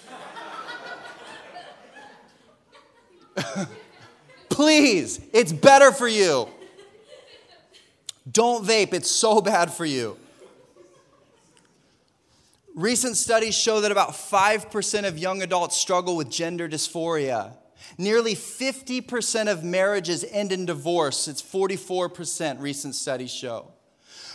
Please, 4.50 5.20
it's 5.34 5.51
better 5.51 5.91
for 5.91 6.08
you. 6.08 6.48
Don't 8.32 8.65
vape, 8.65 8.94
it's 8.94 9.12
so 9.12 9.41
bad 9.41 9.72
for 9.72 9.86
you. 9.86 10.17
Recent 12.75 13.15
studies 13.15 13.55
show 13.55 13.82
that 13.82 13.91
about 13.91 14.12
5% 14.12 15.08
of 15.08 15.17
young 15.17 15.41
adults 15.41 15.77
struggle 15.77 16.17
with 16.17 16.29
gender 16.29 16.67
dysphoria. 16.67 17.53
Nearly 17.98 18.36
50% 18.36 19.50
of 19.50 19.63
marriages 19.63 20.25
end 20.29 20.51
in 20.51 20.65
divorce. 20.65 21.27
It's 21.27 21.41
44%, 21.41 22.60
recent 22.60 22.96
studies 22.96 23.32
show. 23.32 23.72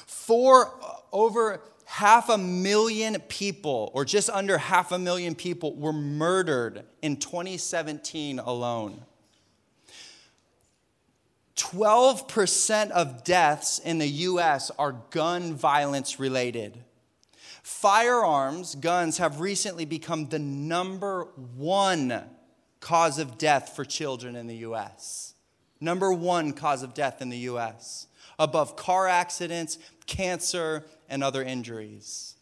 For 0.06 0.72
over 1.12 1.60
half 1.90 2.28
a 2.28 2.38
million 2.38 3.18
people, 3.26 3.90
or 3.94 4.04
just 4.04 4.30
under 4.30 4.56
half 4.56 4.92
a 4.92 4.98
million 4.98 5.34
people, 5.34 5.74
were 5.74 5.92
murdered 5.92 6.84
in 7.02 7.16
2017 7.16 8.38
alone. 8.38 9.02
12% 11.56 12.90
of 12.92 13.24
deaths 13.24 13.80
in 13.80 13.98
the 13.98 14.06
US 14.06 14.70
are 14.78 15.02
gun 15.10 15.54
violence 15.54 16.20
related. 16.20 16.78
Firearms, 17.64 18.76
guns, 18.76 19.18
have 19.18 19.40
recently 19.40 19.84
become 19.84 20.28
the 20.28 20.38
number 20.38 21.24
one 21.56 22.22
cause 22.78 23.18
of 23.18 23.36
death 23.36 23.74
for 23.74 23.84
children 23.84 24.36
in 24.36 24.46
the 24.46 24.58
US. 24.58 25.34
Number 25.80 26.12
one 26.12 26.52
cause 26.52 26.84
of 26.84 26.94
death 26.94 27.20
in 27.20 27.30
the 27.30 27.38
US, 27.38 28.06
above 28.38 28.76
car 28.76 29.08
accidents, 29.08 29.76
cancer, 30.06 30.84
and 31.10 31.22
other 31.22 31.42
injuries. 31.42 32.36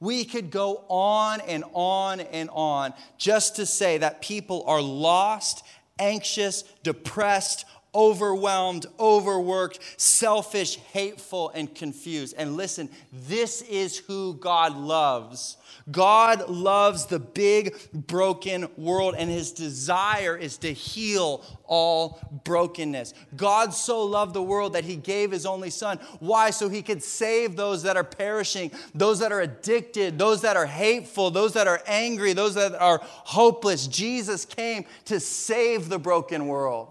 We 0.00 0.24
could 0.24 0.50
go 0.50 0.84
on 0.88 1.40
and 1.42 1.64
on 1.72 2.20
and 2.20 2.50
on 2.52 2.94
just 3.16 3.56
to 3.56 3.66
say 3.66 3.98
that 3.98 4.20
people 4.20 4.64
are 4.66 4.82
lost, 4.82 5.62
anxious, 5.98 6.62
depressed, 6.82 7.64
overwhelmed, 7.94 8.86
overworked, 8.98 9.80
selfish, 10.00 10.76
hateful, 10.76 11.50
and 11.50 11.74
confused. 11.74 12.34
And 12.38 12.56
listen, 12.56 12.88
this 13.12 13.62
is 13.62 13.98
who 13.98 14.34
God 14.34 14.76
loves. 14.76 15.56
God 15.90 16.48
loves 16.48 17.06
the 17.06 17.18
big, 17.18 17.74
broken 17.92 18.68
world, 18.76 19.14
and 19.18 19.30
his 19.30 19.52
desire 19.52 20.36
is 20.36 20.58
to 20.58 20.72
heal 20.72 21.44
all 21.64 22.20
brokenness. 22.44 23.14
God 23.36 23.74
so 23.74 24.04
loved 24.04 24.34
the 24.34 24.42
world 24.42 24.74
that 24.74 24.84
he 24.84 24.96
gave 24.96 25.30
his 25.30 25.46
only 25.46 25.70
son. 25.70 25.98
Why? 26.18 26.50
So 26.50 26.68
he 26.68 26.82
could 26.82 27.02
save 27.02 27.56
those 27.56 27.82
that 27.84 27.96
are 27.96 28.04
perishing, 28.04 28.70
those 28.94 29.18
that 29.20 29.32
are 29.32 29.40
addicted, 29.40 30.18
those 30.18 30.42
that 30.42 30.56
are 30.56 30.66
hateful, 30.66 31.30
those 31.30 31.54
that 31.54 31.66
are 31.66 31.82
angry, 31.86 32.32
those 32.34 32.54
that 32.54 32.74
are 32.74 33.00
hopeless. 33.02 33.86
Jesus 33.86 34.44
came 34.44 34.84
to 35.06 35.18
save 35.18 35.88
the 35.88 35.98
broken 35.98 36.46
world. 36.46 36.88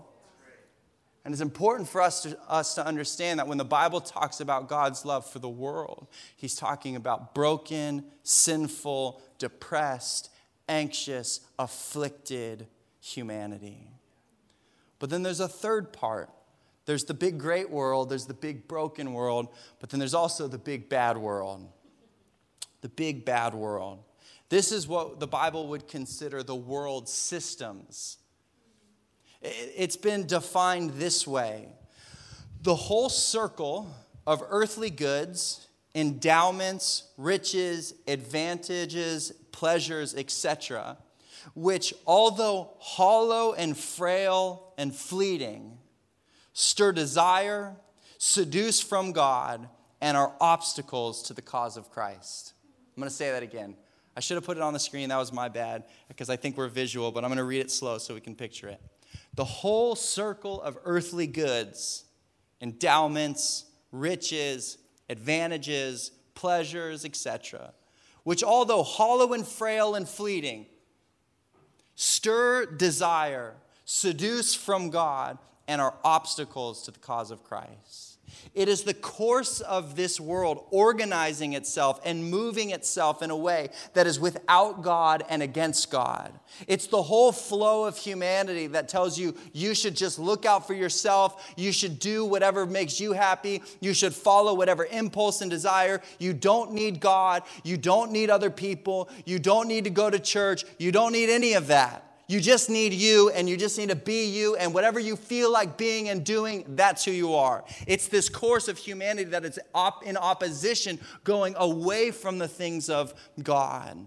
And 1.26 1.34
it's 1.34 1.42
important 1.42 1.90
for 1.90 2.02
us 2.02 2.24
to, 2.24 2.38
us 2.48 2.76
to 2.76 2.86
understand 2.86 3.40
that 3.40 3.48
when 3.48 3.58
the 3.58 3.66
Bible 3.66 4.00
talks 4.00 4.40
about 4.40 4.70
God's 4.70 5.06
love 5.06 5.30
for 5.30 5.40
the 5.40 5.50
world, 5.50 6.08
He's 6.36 6.56
talking 6.56 6.96
about 6.96 7.36
broken, 7.36 8.06
sinful, 8.24 9.22
depressed, 9.38 10.30
anxious, 10.68 11.42
afflicted 11.58 12.68
humanity. 13.02 13.92
But 15.00 15.10
then 15.10 15.24
there's 15.24 15.40
a 15.40 15.48
third 15.48 15.92
part. 15.92 16.30
There's 16.86 17.04
the 17.04 17.14
big 17.14 17.38
great 17.38 17.70
world, 17.70 18.10
there's 18.10 18.26
the 18.26 18.34
big 18.34 18.68
broken 18.68 19.14
world, 19.14 19.50
but 19.80 19.90
then 19.90 20.00
there's 20.00 20.16
also 20.16 20.48
the 20.48 20.58
big 20.58 20.90
bad 20.90 21.18
world. 21.18 21.68
The 22.82 22.90
big 22.90 23.26
bad 23.26 23.54
world. 23.54 24.00
This 24.50 24.72
is 24.72 24.88
what 24.88 25.20
the 25.20 25.28
Bible 25.28 25.68
would 25.68 25.88
consider 25.88 26.42
the 26.42 26.56
world 26.56 27.08
systems 27.08 28.18
it's 29.42 29.96
been 29.96 30.26
defined 30.26 30.92
this 30.92 31.26
way 31.26 31.68
the 32.62 32.76
whole 32.76 33.10
circle 33.10 33.90
of 34.28 34.44
earthly 34.50 34.90
goods, 34.90 35.68
endowments, 35.96 37.04
riches, 37.18 37.94
advantages, 38.08 39.32
pleasures, 39.52 40.14
etc., 40.14 40.98
which, 41.56 41.94
although 42.06 42.72
hollow 42.80 43.54
and 43.54 43.78
frail 43.78 44.74
and 44.78 44.94
fleeting, 44.94 45.78
stir 46.52 46.92
desire, 46.92 47.76
seduce 48.18 48.82
from 48.82 49.14
God, 49.14 49.70
and 50.02 50.18
are 50.18 50.34
obstacles 50.42 51.24
to 51.24 51.34
the 51.34 51.42
cause 51.42 51.78
of 51.78 51.90
Christ. 51.90 52.54
I'm 52.96 53.02
going 53.02 53.10
to 53.10 53.16
say 53.16 53.32
that 53.32 53.42
again. 53.42 53.76
I 54.18 54.20
should 54.20 54.36
have 54.36 54.44
put 54.44 54.58
it 54.58 54.64
on 54.64 54.74
the 54.74 54.80
screen. 54.80 55.10
That 55.10 55.18
was 55.18 55.32
my 55.32 55.48
bad 55.48 55.86
because 56.10 56.30
I 56.30 56.36
think 56.36 56.58
we're 56.58 56.68
visual, 56.68 57.12
but 57.12 57.24
I'm 57.24 57.30
going 57.30 57.38
to 57.38 57.46
read 57.46 57.62
it 57.62 57.72
slow 57.72 57.98
so 58.00 58.14
we 58.14 58.20
can 58.20 58.36
picture 58.36 58.68
it 58.68 58.82
the 59.40 59.46
whole 59.46 59.96
circle 59.96 60.62
of 60.62 60.78
earthly 60.84 61.26
goods, 61.26 62.04
endowments, 62.60 63.64
riches, 63.90 64.78
advantages, 65.08 66.12
pleasures, 66.36 67.06
etc., 67.06 67.72
which, 68.24 68.44
although 68.44 68.84
hollow 68.84 69.32
and 69.32 69.48
frail 69.48 69.96
and 69.96 70.10
fleeting, 70.10 70.66
stir 71.96 72.66
desire, 72.66 73.54
seduce 73.86 74.54
from 74.54 74.90
God, 74.90 75.38
and 75.70 75.80
are 75.80 75.96
obstacles 76.04 76.84
to 76.84 76.92
the 76.92 77.00
cause 77.00 77.32
of 77.32 77.42
Christ. 77.42 78.09
It 78.54 78.68
is 78.68 78.84
the 78.84 78.94
course 78.94 79.62
of 79.62 79.96
this 79.96 80.20
world 80.20 80.66
organizing 80.72 81.54
itself 81.54 82.00
and 82.04 82.30
moving 82.30 82.72
itself 82.72 83.22
in 83.22 83.30
a 83.30 83.38
way 83.38 83.70
that 83.94 84.08
is 84.08 84.20
without 84.20 84.82
God 84.82 85.24
and 85.30 85.44
against 85.44 85.92
God. 85.92 86.34
It's 86.68 86.88
the 86.88 87.04
whole 87.04 87.32
flow 87.32 87.86
of 87.86 87.98
humanity 87.98 88.68
that 88.68 88.90
tells 88.90 89.18
you 89.18 89.36
you 89.54 89.74
should 89.76 89.96
just 89.96 90.20
look 90.20 90.46
out 90.46 90.68
for 90.68 90.74
yourself, 90.74 91.54
you 91.56 91.72
should 91.72 92.00
do 92.00 92.26
whatever 92.26 92.66
makes 92.66 93.00
you 93.00 93.14
happy, 93.14 93.62
you 93.80 93.94
should 93.94 94.14
follow 94.14 94.54
whatever 94.54 94.86
impulse 94.86 95.42
and 95.42 95.52
desire. 95.52 96.02
You 96.18 96.34
don't 96.34 96.74
need 96.74 97.00
God, 97.00 97.44
you 97.64 97.78
don't 97.78 98.12
need 98.12 98.30
other 98.30 98.50
people, 98.50 99.10
you 99.26 99.40
don't 99.40 99.68
need 99.68 99.84
to 99.86 99.90
go 99.90 100.10
to 100.10 100.20
church, 100.20 100.66
you 100.78 100.92
don't 100.92 101.12
need 101.12 101.30
any 101.30 101.54
of 101.54 101.68
that. 101.68 102.09
You 102.30 102.40
just 102.40 102.70
need 102.70 102.94
you 102.94 103.32
and 103.32 103.50
you 103.50 103.58
just 103.58 103.76
need 103.80 103.90
to 103.90 103.96
be 103.96 104.28
you, 104.28 104.56
and 104.56 104.72
whatever 104.72 105.00
you 105.00 105.16
feel 105.16 105.52
like 105.52 105.78
being 105.78 106.10
and 106.10 106.24
doing, 106.24 106.64
that's 106.76 107.04
who 107.04 107.10
you 107.10 107.34
are. 107.34 107.66
It's 107.88 108.08
this 108.08 108.30
course 108.30 108.68
of 108.68 108.78
humanity 108.78 109.32
that 109.32 109.44
is 109.46 109.60
op- 109.74 110.06
in 110.06 110.16
opposition, 110.16 111.00
going 111.24 111.56
away 111.58 112.12
from 112.12 112.38
the 112.38 112.48
things 112.48 112.88
of 112.88 113.16
God. 113.42 113.98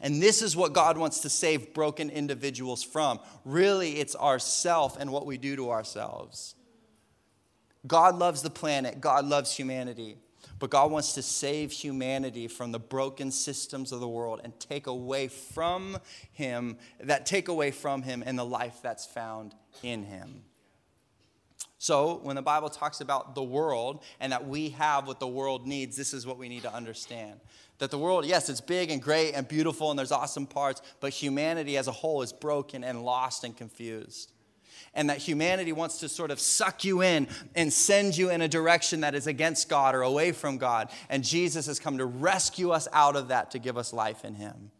And 0.00 0.20
this 0.20 0.42
is 0.42 0.56
what 0.56 0.72
God 0.72 0.98
wants 0.98 1.20
to 1.20 1.28
save 1.28 1.72
broken 1.72 2.10
individuals 2.10 2.82
from. 2.82 3.20
Really, 3.44 4.00
it's 4.00 4.16
ourself 4.16 4.96
and 4.98 5.12
what 5.12 5.24
we 5.24 5.38
do 5.38 5.54
to 5.54 5.70
ourselves. 5.70 6.56
God 7.86 8.16
loves 8.16 8.42
the 8.42 8.50
planet, 8.50 9.00
God 9.00 9.24
loves 9.24 9.56
humanity. 9.56 10.16
But 10.58 10.70
God 10.70 10.90
wants 10.90 11.12
to 11.14 11.22
save 11.22 11.70
humanity 11.70 12.48
from 12.48 12.72
the 12.72 12.78
broken 12.78 13.30
systems 13.30 13.92
of 13.92 14.00
the 14.00 14.08
world 14.08 14.40
and 14.42 14.58
take 14.58 14.86
away 14.86 15.28
from 15.28 15.98
him, 16.32 16.78
that 17.00 17.26
take 17.26 17.48
away 17.48 17.70
from 17.70 18.02
him 18.02 18.22
and 18.24 18.38
the 18.38 18.44
life 18.44 18.78
that's 18.82 19.04
found 19.04 19.54
in 19.82 20.04
him. 20.04 20.42
So, 21.78 22.20
when 22.22 22.36
the 22.36 22.42
Bible 22.42 22.70
talks 22.70 23.00
about 23.00 23.34
the 23.34 23.42
world 23.42 24.02
and 24.18 24.32
that 24.32 24.48
we 24.48 24.70
have 24.70 25.06
what 25.06 25.20
the 25.20 25.28
world 25.28 25.66
needs, 25.66 25.96
this 25.96 26.14
is 26.14 26.26
what 26.26 26.38
we 26.38 26.48
need 26.48 26.62
to 26.62 26.72
understand. 26.72 27.38
That 27.78 27.90
the 27.90 27.98
world, 27.98 28.24
yes, 28.24 28.48
it's 28.48 28.62
big 28.62 28.90
and 28.90 29.00
great 29.02 29.32
and 29.32 29.46
beautiful 29.46 29.90
and 29.90 29.98
there's 29.98 30.10
awesome 30.10 30.46
parts, 30.46 30.80
but 31.00 31.12
humanity 31.12 31.76
as 31.76 31.86
a 31.86 31.92
whole 31.92 32.22
is 32.22 32.32
broken 32.32 32.82
and 32.82 33.04
lost 33.04 33.44
and 33.44 33.54
confused 33.54 34.32
and 34.94 35.10
that 35.10 35.18
humanity 35.18 35.72
wants 35.72 35.98
to 35.98 36.08
sort 36.08 36.30
of 36.30 36.40
suck 36.40 36.84
you 36.84 37.02
in 37.02 37.28
and 37.54 37.72
send 37.72 38.16
you 38.16 38.30
in 38.30 38.40
a 38.40 38.48
direction 38.48 39.02
that 39.02 39.14
is 39.14 39.26
against 39.26 39.68
God 39.68 39.94
or 39.94 40.02
away 40.02 40.32
from 40.32 40.56
God. 40.58 40.90
And 41.10 41.22
Jesus 41.22 41.66
has 41.66 41.78
come 41.78 41.98
to 41.98 42.06
rescue 42.06 42.70
us 42.70 42.88
out 42.92 43.14
of 43.14 43.28
that 43.28 43.50
to 43.52 43.58
give 43.58 43.76
us 43.76 43.92
life 43.92 44.24
in 44.24 44.34
Him. 44.34 44.70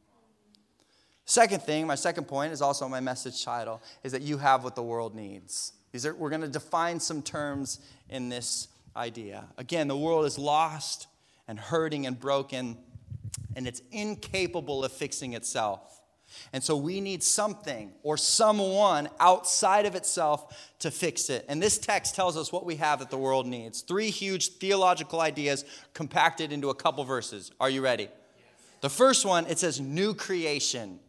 Second 1.27 1.63
thing, 1.63 1.87
my 1.87 1.97
second 1.97 2.29
point 2.29 2.53
is 2.53 2.63
also 2.63 2.89
my 2.89 3.01
message 3.01 3.45
title, 3.45 3.83
is 4.05 4.13
that 4.13 4.23
you 4.23 4.39
have 4.39 4.65
what 4.65 4.75
the 4.75 4.83
world 4.83 5.15
needs. 5.15 5.73
These 5.93 6.07
are, 6.07 6.15
we're 6.15 6.31
going 6.31 6.43
to 6.43 6.49
define 6.49 7.01
some 7.01 7.21
terms 7.21 7.81
in 8.09 8.29
this 8.29 8.69
idea. 8.97 9.45
Again, 9.59 9.89
the 9.89 9.97
world 9.97 10.25
is 10.25 10.39
lost 10.39 11.09
and 11.49 11.59
hurting 11.59 12.07
and 12.07 12.19
broken, 12.19 12.79
and 13.57 13.67
it's 13.67 13.83
incapable 13.91 14.85
of 14.85 14.93
fixing 14.93 15.35
itself. 15.35 15.96
And 16.53 16.63
so 16.63 16.77
we 16.77 17.01
need 17.01 17.23
something 17.23 17.93
or 18.03 18.17
someone 18.17 19.09
outside 19.21 19.87
of 19.87 19.95
itself 19.95 20.73
to 20.81 20.91
fix 20.91 21.31
it. 21.31 21.45
And 21.49 21.63
this 21.63 21.79
text 21.79 22.15
tells 22.15 22.37
us 22.37 22.53
what 22.53 22.65
we 22.65 22.77
have 22.77 22.99
that 23.01 23.11
the 23.11 23.19
world 23.19 23.47
needs. 23.47 23.83
Three 23.83 24.11
huge 24.11 24.59
theological 24.59 25.21
ideas 25.21 25.65
compacted 25.95 26.53
into 26.53 26.71
a 26.71 26.75
couple 26.75 27.05
verses. 27.05 27.51
Are 27.61 27.71
you 27.71 27.83
ready? 27.83 28.05
Yes. 28.05 28.13
The 28.81 28.91
first 28.91 29.25
one, 29.25 29.47
it 29.47 29.59
says 29.59 29.81
new 29.81 30.15
creation. 30.15 31.01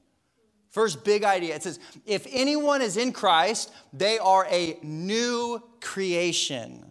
First 0.70 1.04
big 1.04 1.24
idea 1.24 1.56
it 1.56 1.64
says, 1.64 1.80
if 2.06 2.28
anyone 2.30 2.82
is 2.82 2.98
in 2.98 3.12
Christ, 3.12 3.72
they 3.94 4.20
are 4.20 4.46
a 4.50 4.78
new 4.84 5.62
creation. 5.82 6.86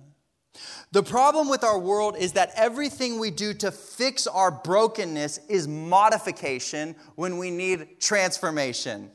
The 0.97 1.03
problem 1.03 1.51
with 1.51 1.63
our 1.63 1.79
world 1.79 2.17
is 2.17 2.33
that 2.33 2.53
everything 2.57 3.19
we 3.19 3.31
do 3.31 3.53
to 3.53 3.71
fix 3.71 4.27
our 4.27 4.51
brokenness 4.51 5.41
is 5.47 5.69
modification 5.69 6.97
when 7.17 7.37
we 7.37 7.51
need 7.51 8.01
transformation. 8.01 9.11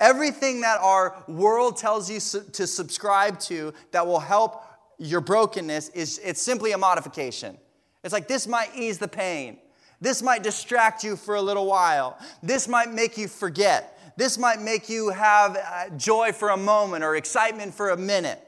Everything 0.00 0.62
that 0.62 0.80
our 0.80 1.22
world 1.28 1.76
tells 1.76 2.10
you 2.10 2.20
to 2.52 2.66
subscribe 2.66 3.38
to 3.40 3.74
that 3.90 4.06
will 4.06 4.18
help 4.18 4.64
your 4.96 5.20
brokenness 5.20 5.90
is 5.90 6.22
it's 6.24 6.40
simply 6.40 6.72
a 6.72 6.78
modification. 6.78 7.58
It's 8.02 8.14
like 8.14 8.26
this 8.26 8.46
might 8.46 8.74
ease 8.74 8.96
the 8.96 9.08
pain. 9.08 9.58
This 10.00 10.22
might 10.22 10.42
distract 10.42 11.04
you 11.04 11.16
for 11.16 11.34
a 11.34 11.42
little 11.42 11.66
while. 11.66 12.18
This 12.42 12.66
might 12.66 12.90
make 12.90 13.18
you 13.18 13.28
forget. 13.28 14.16
This 14.16 14.38
might 14.38 14.62
make 14.62 14.88
you 14.88 15.10
have 15.10 15.54
uh, 15.54 15.90
joy 15.98 16.32
for 16.32 16.48
a 16.48 16.56
moment 16.56 17.04
or 17.04 17.14
excitement 17.14 17.74
for 17.74 17.90
a 17.90 17.96
minute. 17.98 18.42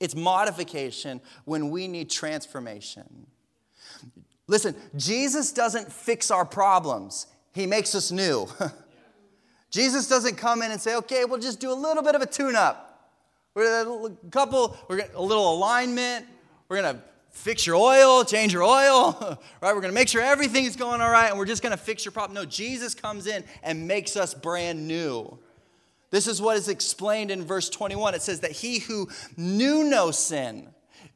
It's 0.00 0.14
modification 0.14 1.20
when 1.44 1.70
we 1.70 1.88
need 1.88 2.10
transformation. 2.10 3.26
Listen, 4.46 4.76
Jesus 4.96 5.52
doesn't 5.52 5.90
fix 5.90 6.30
our 6.30 6.44
problems, 6.44 7.26
He 7.52 7.66
makes 7.66 7.94
us 7.94 8.10
new. 8.10 8.48
Jesus 9.70 10.08
doesn't 10.08 10.36
come 10.36 10.62
in 10.62 10.70
and 10.70 10.80
say, 10.80 10.96
okay, 10.96 11.24
we'll 11.24 11.40
just 11.40 11.60
do 11.60 11.70
a 11.70 11.74
little 11.74 12.02
bit 12.02 12.14
of 12.14 12.22
a 12.22 12.26
tune 12.26 12.56
up. 12.56 13.10
We're 13.54 13.82
a 13.82 14.10
couple, 14.30 14.76
we're 14.88 15.00
a 15.14 15.22
little 15.22 15.54
alignment. 15.54 16.26
We're 16.68 16.80
going 16.82 16.96
to 16.96 17.02
fix 17.30 17.66
your 17.66 17.76
oil, 17.76 18.24
change 18.24 18.52
your 18.52 18.62
oil, 18.62 19.38
right? 19.60 19.74
We're 19.74 19.80
going 19.80 19.92
to 19.92 19.94
make 19.94 20.08
sure 20.08 20.22
everything 20.22 20.64
is 20.64 20.76
going 20.76 21.00
all 21.00 21.10
right 21.10 21.28
and 21.28 21.38
we're 21.38 21.46
just 21.46 21.62
going 21.62 21.72
to 21.72 21.82
fix 21.82 22.04
your 22.04 22.12
problem. 22.12 22.34
No, 22.34 22.44
Jesus 22.44 22.94
comes 22.94 23.26
in 23.26 23.44
and 23.62 23.86
makes 23.86 24.16
us 24.16 24.34
brand 24.34 24.86
new. 24.86 25.38
This 26.10 26.26
is 26.26 26.40
what 26.40 26.56
is 26.56 26.68
explained 26.68 27.30
in 27.30 27.44
verse 27.44 27.68
21. 27.68 28.14
It 28.14 28.22
says 28.22 28.40
that 28.40 28.52
he 28.52 28.78
who 28.78 29.08
knew 29.36 29.84
no 29.84 30.10
sin 30.10 30.68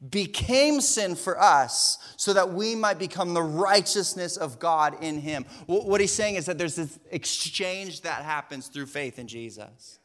became 0.09 0.81
sin 0.81 1.15
for 1.15 1.39
us 1.39 1.97
so 2.17 2.33
that 2.33 2.53
we 2.53 2.75
might 2.75 2.97
become 2.97 3.33
the 3.33 3.43
righteousness 3.43 4.35
of 4.35 4.59
God 4.59 5.01
in 5.01 5.19
him. 5.19 5.45
What 5.67 6.01
he's 6.01 6.11
saying 6.11 6.35
is 6.35 6.47
that 6.47 6.57
there's 6.57 6.75
this 6.75 6.99
exchange 7.11 8.01
that 8.01 8.23
happens 8.23 8.67
through 8.67 8.87
faith 8.87 9.19
in 9.19 9.27
Jesus. 9.27 9.99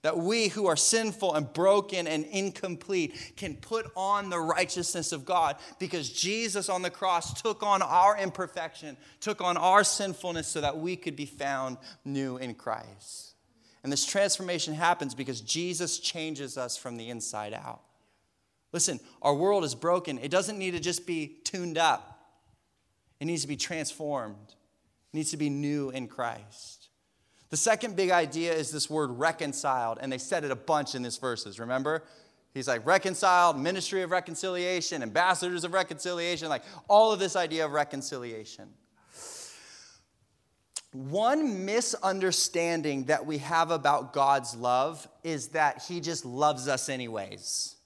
That 0.00 0.18
we 0.18 0.48
who 0.48 0.66
are 0.66 0.76
sinful 0.76 1.34
and 1.34 1.52
broken 1.52 2.08
and 2.08 2.24
incomplete 2.24 3.34
can 3.36 3.54
put 3.54 3.86
on 3.94 4.30
the 4.30 4.40
righteousness 4.40 5.12
of 5.12 5.24
God 5.24 5.56
because 5.78 6.10
Jesus 6.10 6.68
on 6.68 6.82
the 6.82 6.90
cross 6.90 7.40
took 7.40 7.62
on 7.62 7.82
our 7.82 8.18
imperfection, 8.18 8.96
took 9.20 9.40
on 9.40 9.56
our 9.56 9.84
sinfulness 9.84 10.48
so 10.48 10.60
that 10.60 10.78
we 10.78 10.96
could 10.96 11.14
be 11.14 11.26
found 11.26 11.76
new 12.04 12.36
in 12.38 12.54
Christ. 12.54 13.31
And 13.82 13.92
this 13.92 14.06
transformation 14.06 14.74
happens 14.74 15.14
because 15.14 15.40
Jesus 15.40 15.98
changes 15.98 16.56
us 16.56 16.76
from 16.76 16.96
the 16.96 17.10
inside 17.10 17.52
out. 17.52 17.80
Listen, 18.72 19.00
our 19.20 19.34
world 19.34 19.64
is 19.64 19.74
broken. 19.74 20.18
It 20.18 20.30
doesn't 20.30 20.58
need 20.58 20.70
to 20.72 20.80
just 20.80 21.06
be 21.06 21.38
tuned 21.44 21.78
up, 21.78 22.20
it 23.20 23.26
needs 23.26 23.42
to 23.42 23.48
be 23.48 23.56
transformed, 23.56 24.54
it 25.12 25.16
needs 25.16 25.30
to 25.30 25.36
be 25.36 25.50
new 25.50 25.90
in 25.90 26.08
Christ. 26.08 26.88
The 27.50 27.56
second 27.58 27.96
big 27.96 28.10
idea 28.10 28.54
is 28.54 28.70
this 28.70 28.88
word 28.88 29.10
reconciled, 29.10 29.98
and 30.00 30.10
they 30.10 30.16
said 30.16 30.42
it 30.42 30.50
a 30.50 30.56
bunch 30.56 30.94
in 30.94 31.02
these 31.02 31.18
verses, 31.18 31.60
remember? 31.60 32.02
He's 32.54 32.68
like 32.68 32.86
reconciled, 32.86 33.58
ministry 33.58 34.02
of 34.02 34.10
reconciliation, 34.10 35.02
ambassadors 35.02 35.64
of 35.64 35.74
reconciliation, 35.74 36.48
like 36.48 36.62
all 36.88 37.12
of 37.12 37.18
this 37.18 37.36
idea 37.36 37.66
of 37.66 37.72
reconciliation. 37.72 38.68
One 40.92 41.64
misunderstanding 41.64 43.04
that 43.06 43.24
we 43.24 43.38
have 43.38 43.70
about 43.70 44.12
God's 44.12 44.54
love 44.54 45.08
is 45.24 45.48
that 45.48 45.84
He 45.88 46.00
just 46.00 46.24
loves 46.24 46.68
us 46.68 46.88
anyways. 46.90 47.76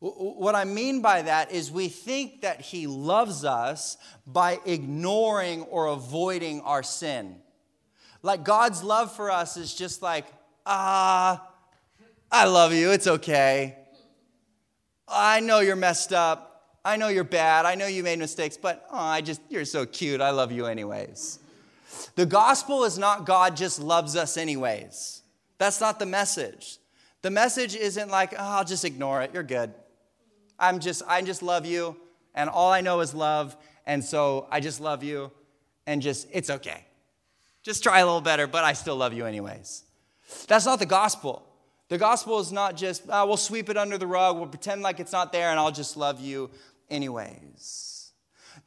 What 0.00 0.54
I 0.54 0.64
mean 0.64 1.00
by 1.00 1.22
that 1.22 1.52
is 1.52 1.70
we 1.70 1.88
think 1.88 2.42
that 2.42 2.60
He 2.60 2.88
loves 2.88 3.44
us 3.44 3.96
by 4.26 4.58
ignoring 4.66 5.62
or 5.62 5.86
avoiding 5.86 6.60
our 6.62 6.82
sin. 6.82 7.36
Like 8.22 8.44
God's 8.44 8.82
love 8.82 9.14
for 9.14 9.30
us 9.30 9.56
is 9.56 9.72
just 9.72 10.02
like, 10.02 10.26
ah, 10.66 11.46
I 12.32 12.46
love 12.46 12.72
you, 12.72 12.90
it's 12.90 13.06
okay. 13.06 13.76
I 15.06 15.40
know 15.40 15.60
you're 15.60 15.76
messed 15.76 16.12
up. 16.12 16.50
I 16.84 16.96
know 16.96 17.08
you're 17.08 17.24
bad. 17.24 17.64
I 17.64 17.76
know 17.76 17.86
you 17.86 18.02
made 18.02 18.18
mistakes, 18.18 18.56
but 18.56 18.86
oh, 18.90 18.98
I 18.98 19.20
just, 19.20 19.40
you're 19.48 19.64
so 19.64 19.86
cute. 19.86 20.20
I 20.20 20.30
love 20.30 20.52
you 20.52 20.66
anyways. 20.66 21.38
The 22.14 22.26
gospel 22.26 22.84
is 22.84 22.98
not 22.98 23.26
God 23.26 23.56
just 23.56 23.80
loves 23.80 24.16
us 24.16 24.36
anyways. 24.36 25.22
That's 25.58 25.80
not 25.80 25.98
the 25.98 26.06
message. 26.06 26.78
The 27.22 27.30
message 27.30 27.74
isn't 27.74 28.10
like, 28.10 28.34
oh, 28.34 28.38
I'll 28.38 28.64
just 28.64 28.84
ignore 28.84 29.22
it. 29.22 29.30
You're 29.32 29.42
good. 29.42 29.72
I'm 30.58 30.78
just, 30.78 31.02
I 31.08 31.22
just 31.22 31.42
love 31.42 31.66
you, 31.66 31.96
and 32.34 32.50
all 32.50 32.70
I 32.70 32.80
know 32.80 33.00
is 33.00 33.14
love, 33.14 33.56
and 33.86 34.04
so 34.04 34.46
I 34.50 34.60
just 34.60 34.80
love 34.80 35.02
you, 35.02 35.32
and 35.86 36.00
just, 36.00 36.28
it's 36.32 36.50
okay. 36.50 36.84
Just 37.62 37.82
try 37.82 38.00
a 38.00 38.04
little 38.04 38.20
better, 38.20 38.46
but 38.46 38.62
I 38.62 38.74
still 38.74 38.96
love 38.96 39.12
you 39.12 39.26
anyways. 39.26 39.84
That's 40.46 40.66
not 40.66 40.78
the 40.78 40.86
gospel. 40.86 41.46
The 41.88 41.98
gospel 41.98 42.38
is 42.40 42.52
not 42.52 42.76
just, 42.76 43.02
oh, 43.08 43.26
we'll 43.26 43.36
sweep 43.36 43.68
it 43.68 43.76
under 43.76 43.98
the 43.98 44.06
rug, 44.06 44.36
we'll 44.36 44.46
pretend 44.46 44.82
like 44.82 45.00
it's 45.00 45.12
not 45.12 45.32
there, 45.32 45.50
and 45.50 45.58
I'll 45.58 45.72
just 45.72 45.96
love 45.96 46.20
you 46.20 46.50
anyways. 46.90 47.93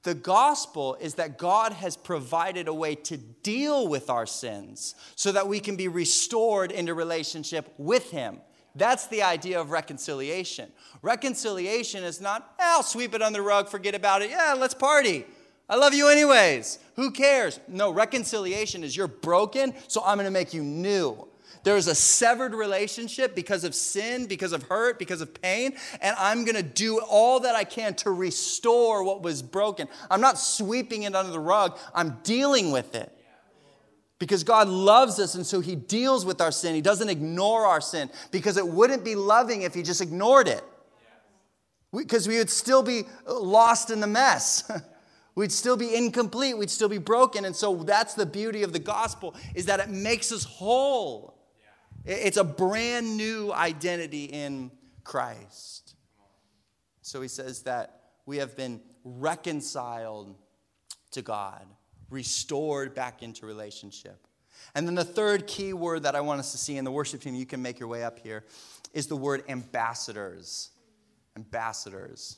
The 0.04 0.14
gospel 0.14 0.98
is 1.00 1.16
that 1.16 1.38
God 1.38 1.74
has 1.74 1.98
provided 1.98 2.68
a 2.68 2.74
way 2.74 2.96
to 2.96 3.18
deal 3.18 3.88
with 3.88 4.10
our 4.10 4.26
sins 4.26 4.96
so 5.16 5.32
that 5.32 5.48
we 5.48 5.60
can 5.60 5.76
be 5.76 5.88
restored 5.88 6.72
into 6.72 6.94
relationship 6.94 7.74
with 7.78 8.12
Him. 8.12 8.40
That's 8.76 9.08
the 9.08 9.24
idea 9.24 9.60
of 9.60 9.72
reconciliation. 9.72 10.72
Reconciliation 11.02 12.04
is 12.04 12.22
not, 12.22 12.54
eh, 12.60 12.64
I'll 12.64 12.84
sweep 12.84 13.16
it 13.16 13.22
under 13.22 13.40
the 13.40 13.44
rug, 13.44 13.70
forget 13.70 13.96
about 13.96 14.22
it. 14.22 14.30
Yeah, 14.30 14.56
let's 14.58 14.76
party. 14.76 15.26
I 15.70 15.76
love 15.76 15.94
you 15.94 16.08
anyways. 16.10 16.80
Who 16.96 17.12
cares? 17.12 17.60
No, 17.68 17.92
reconciliation 17.92 18.84
is 18.84 18.96
you're 18.96 19.08
broken, 19.08 19.74
so 19.88 20.02
I'm 20.06 20.18
going 20.18 20.26
to 20.26 20.32
make 20.32 20.54
you 20.54 20.64
new. 20.64 21.28
There's 21.64 21.88
a 21.88 21.96
severed 21.96 22.54
relationship 22.54 23.36
because 23.36 23.64
of 23.64 23.76
sin, 23.76 24.26
because 24.26 24.54
of 24.54 24.64
hurt, 24.64 24.98
because 25.00 25.22
of 25.22 25.42
pain, 25.42 25.74
and 26.02 26.16
I'm 26.18 26.46
going 26.46 26.56
to 26.56 26.64
do 26.64 27.00
all 27.00 27.42
that 27.42 27.56
I 27.56 27.64
can 27.64 27.94
to 27.96 28.12
restore 28.12 29.04
what 29.04 29.22
was 29.22 29.42
broken. 29.42 29.88
I'm 30.10 30.22
not 30.22 30.38
sweeping 30.40 31.04
it 31.04 31.16
under 31.16 31.32
the 31.32 31.40
rug, 31.40 31.78
I'm 31.94 32.18
dealing 32.24 32.72
with 32.72 32.96
it. 32.96 33.12
Because 34.20 34.44
God 34.44 34.68
loves 34.68 35.20
us, 35.20 35.36
and 35.36 35.46
so 35.46 35.60
He 35.60 35.76
deals 35.76 36.26
with 36.26 36.42
our 36.42 36.52
sin. 36.52 36.74
He 36.74 36.82
doesn't 36.82 37.10
ignore 37.10 37.66
our 37.66 37.82
sin 37.82 38.10
because 38.32 38.58
it 38.58 38.68
wouldn't 38.68 39.06
be 39.06 39.16
loving 39.16 39.62
if 39.62 39.76
He 39.76 39.84
just 39.84 40.02
ignored 40.02 40.48
it. 40.48 40.64
Because 41.96 42.28
we, 42.28 42.36
we 42.36 42.40
would 42.40 42.50
still 42.50 42.82
be 42.82 43.04
lost 43.28 43.92
in 43.92 44.00
the 44.00 44.08
mess. 44.08 44.70
We'd 45.36 45.52
still 45.52 45.78
be 45.78 45.94
incomplete. 45.94 46.58
We'd 46.58 46.72
still 46.72 46.90
be 46.90 46.98
broken. 46.98 47.46
And 47.46 47.56
so 47.56 47.76
that's 47.76 48.16
the 48.16 48.26
beauty 48.26 48.64
of 48.64 48.74
the 48.74 48.80
gospel 48.80 49.36
is 49.54 49.66
that 49.68 49.80
it 49.80 49.88
makes 49.88 50.32
us 50.32 50.44
whole. 50.44 51.37
It's 52.08 52.38
a 52.38 52.44
brand 52.46 53.18
new 53.18 53.52
identity 53.52 54.26
in 54.26 54.72
Christ. 55.04 55.96
So 57.02 57.22
he 57.22 57.28
says 57.28 57.64
that 57.64 58.02
we 58.26 58.38
have 58.38 58.56
been 58.56 58.80
reconciled 59.04 60.34
to 61.12 61.22
God, 61.22 61.66
restored 62.10 62.96
back 62.96 63.24
into 63.24 63.46
relationship. 63.46 64.26
And 64.74 64.88
then 64.88 64.96
the 64.96 65.04
third 65.04 65.48
key 65.48 65.74
word 65.74 66.04
that 66.04 66.16
I 66.16 66.22
want 66.22 66.40
us 66.40 66.54
to 66.54 66.58
see 66.58 66.78
in 66.78 66.86
the 66.86 66.92
worship 66.92 67.20
team, 67.20 67.36
you 67.36 67.46
can 67.46 67.62
make 67.62 67.78
your 67.78 67.90
way 67.90 68.06
up 68.06 68.20
here, 68.20 68.46
is 68.94 69.08
the 69.08 69.18
word 69.18 69.44
ambassadors. 69.50 70.70
Ambassadors. 71.36 72.38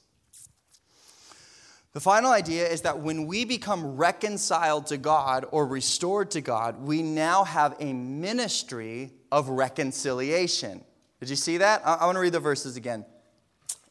The 1.93 1.99
final 1.99 2.31
idea 2.31 2.67
is 2.67 2.81
that 2.81 2.99
when 2.99 3.27
we 3.27 3.45
become 3.45 3.97
reconciled 3.97 4.87
to 4.87 4.97
God 4.97 5.45
or 5.51 5.67
restored 5.67 6.31
to 6.31 6.41
God, 6.41 6.81
we 6.81 7.03
now 7.03 7.43
have 7.43 7.75
a 7.79 7.93
ministry 7.93 9.11
of 9.31 9.49
reconciliation. 9.49 10.83
Did 11.19 11.29
you 11.29 11.35
see 11.35 11.57
that? 11.57 11.81
I, 11.85 11.95
I 11.95 12.05
want 12.05 12.15
to 12.15 12.21
read 12.21 12.33
the 12.33 12.39
verses 12.39 12.77
again. 12.77 13.05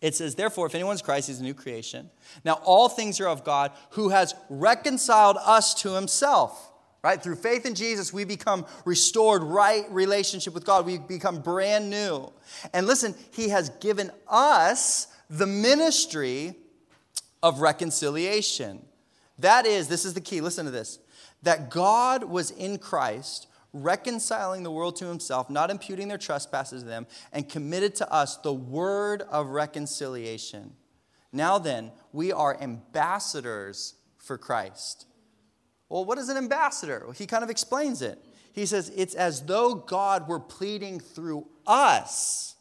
It 0.01 0.15
says, 0.15 0.35
Therefore, 0.35 0.67
if 0.67 0.75
anyone's 0.75 1.03
Christ, 1.03 1.29
he's 1.29 1.41
a 1.41 1.43
new 1.43 1.55
creation. 1.55 2.11
Now, 2.45 2.55
all 2.65 2.89
things 2.89 3.21
are 3.21 3.29
of 3.29 3.45
God 3.45 3.73
who 3.91 4.11
has 4.11 4.35
reconciled 4.49 5.37
us 5.45 5.75
to 5.83 5.95
himself. 5.95 6.73
Right? 7.03 7.23
Through 7.23 7.37
faith 7.37 7.65
in 7.65 7.77
Jesus, 7.77 8.13
we 8.13 8.25
become 8.25 8.67
restored 8.85 9.43
right 9.43 9.85
relationship 9.91 10.53
with 10.53 10.65
God. 10.65 10.85
We 10.85 10.99
become 10.99 11.41
brand 11.41 11.91
new. 11.91 12.33
And 12.75 12.87
listen, 12.89 13.15
he 13.31 13.51
has 13.51 13.71
given 13.81 14.11
us 14.27 15.07
the 15.31 15.47
ministry 15.47 16.57
of 17.43 17.61
reconciliation. 17.61 18.85
That 19.39 19.65
is, 19.65 19.87
this 19.87 20.05
is 20.05 20.15
the 20.15 20.21
key, 20.21 20.41
listen 20.41 20.65
to 20.67 20.73
this 20.73 20.99
that 21.45 21.71
God 21.71 22.25
was 22.25 22.51
in 22.51 22.79
Christ, 22.79 23.47
reconciling 23.73 24.63
the 24.63 24.71
world 24.71 24.97
to 24.97 25.07
himself, 25.07 25.51
not 25.51 25.71
imputing 25.71 26.09
their 26.09 26.19
trespasses 26.19 26.83
to 26.83 26.89
them, 26.89 27.07
and 27.33 27.49
committed 27.49 27.95
to 27.97 28.13
us 28.13 28.37
the 28.39 28.53
word 28.53 29.23
of 29.23 29.49
reconciliation. 29.49 30.73
Now 31.33 31.59
then, 31.59 31.93
we 32.13 32.33
are 32.33 32.61
ambassadors 32.61 33.95
for 34.17 34.39
Christ. 34.39 35.07
Well, 35.89 36.05
what 36.05 36.19
is 36.19 36.29
an 36.29 36.37
ambassador? 36.37 37.07
He 37.15 37.27
kind 37.27 37.45
of 37.45 37.51
explains 37.51 38.03
it. 38.03 38.19
He 38.53 38.67
says, 38.67 38.91
It's 38.97 39.15
as 39.15 39.43
though 39.43 39.75
God 39.75 40.29
were 40.29 40.41
pleading 40.41 41.01
through 41.01 41.47
us 41.67 42.57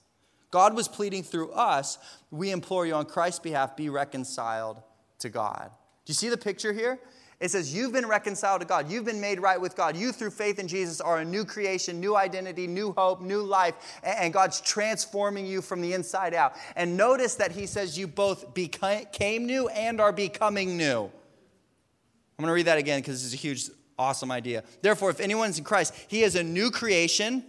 God 0.51 0.75
was 0.75 0.87
pleading 0.87 1.23
through 1.23 1.51
us. 1.51 1.97
We 2.31 2.51
implore 2.51 2.85
you 2.85 2.93
on 2.95 3.05
Christ's 3.05 3.39
behalf, 3.39 3.75
be 3.75 3.89
reconciled 3.89 4.81
to 5.19 5.29
God. 5.29 5.71
Do 6.05 6.11
you 6.11 6.13
see 6.13 6.29
the 6.29 6.37
picture 6.37 6.73
here? 6.73 6.99
It 7.39 7.51
says, 7.51 7.73
You've 7.73 7.93
been 7.93 8.07
reconciled 8.07 8.61
to 8.61 8.67
God. 8.67 8.89
You've 8.89 9.05
been 9.05 9.21
made 9.21 9.39
right 9.39 9.59
with 9.61 9.75
God. 9.75 9.95
You, 9.95 10.11
through 10.11 10.31
faith 10.31 10.57
in 10.57 10.67
Jesus, 10.67 10.99
are 10.99 11.19
a 11.19 11.25
new 11.25 11.45
creation, 11.45 11.99
new 11.99 12.15
identity, 12.15 12.65
new 12.65 12.93
hope, 12.93 13.21
new 13.21 13.41
life. 13.41 13.75
And 14.03 14.33
God's 14.33 14.59
transforming 14.59 15.45
you 15.45 15.61
from 15.61 15.81
the 15.81 15.93
inside 15.93 16.33
out. 16.33 16.55
And 16.75 16.97
notice 16.97 17.35
that 17.35 17.51
He 17.51 17.67
says 17.67 17.97
you 17.97 18.07
both 18.07 18.53
became 18.53 19.45
new 19.45 19.67
and 19.69 20.01
are 20.01 20.11
becoming 20.11 20.77
new. 20.77 21.03
I'm 21.03 22.43
going 22.43 22.47
to 22.47 22.53
read 22.53 22.67
that 22.67 22.79
again 22.79 23.01
because 23.01 23.23
is 23.23 23.33
a 23.33 23.37
huge, 23.37 23.69
awesome 23.99 24.31
idea. 24.31 24.63
Therefore, 24.81 25.11
if 25.11 25.19
anyone's 25.19 25.59
in 25.59 25.63
Christ, 25.63 25.93
He 26.07 26.23
is 26.23 26.35
a 26.35 26.43
new 26.43 26.71
creation. 26.71 27.43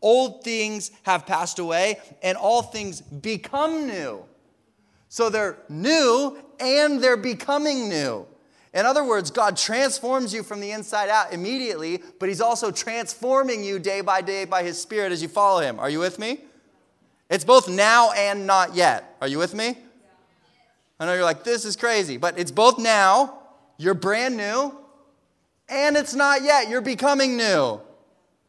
Old 0.00 0.42
things 0.42 0.90
have 1.04 1.26
passed 1.26 1.58
away, 1.58 1.98
and 2.22 2.36
all 2.36 2.62
things 2.62 3.00
become 3.00 3.86
new. 3.86 4.24
So 5.08 5.30
they're 5.30 5.58
new 5.68 6.36
and 6.58 7.02
they're 7.02 7.16
becoming 7.16 7.88
new. 7.88 8.26
In 8.74 8.84
other 8.84 9.04
words, 9.04 9.30
God 9.30 9.56
transforms 9.56 10.34
you 10.34 10.42
from 10.42 10.58
the 10.58 10.72
inside 10.72 11.08
out 11.08 11.32
immediately, 11.32 12.02
but 12.18 12.28
He's 12.28 12.40
also 12.40 12.72
transforming 12.72 13.62
you 13.62 13.78
day 13.78 14.00
by 14.00 14.20
day 14.20 14.44
by 14.44 14.64
His 14.64 14.82
Spirit 14.82 15.12
as 15.12 15.22
you 15.22 15.28
follow 15.28 15.60
Him. 15.60 15.78
Are 15.78 15.88
you 15.88 16.00
with 16.00 16.18
me? 16.18 16.40
It's 17.30 17.44
both 17.44 17.68
now 17.68 18.10
and 18.12 18.46
not 18.46 18.74
yet. 18.74 19.16
Are 19.20 19.28
you 19.28 19.38
with 19.38 19.54
me? 19.54 19.78
I 20.98 21.06
know 21.06 21.14
you're 21.14 21.24
like, 21.24 21.44
this 21.44 21.64
is 21.64 21.76
crazy, 21.76 22.16
but 22.16 22.38
it's 22.38 22.50
both 22.50 22.78
now, 22.78 23.38
you're 23.78 23.94
brand 23.94 24.36
new, 24.36 24.76
and 25.68 25.96
it's 25.96 26.14
not 26.14 26.42
yet, 26.42 26.68
you're 26.68 26.80
becoming 26.80 27.36
new. 27.36 27.80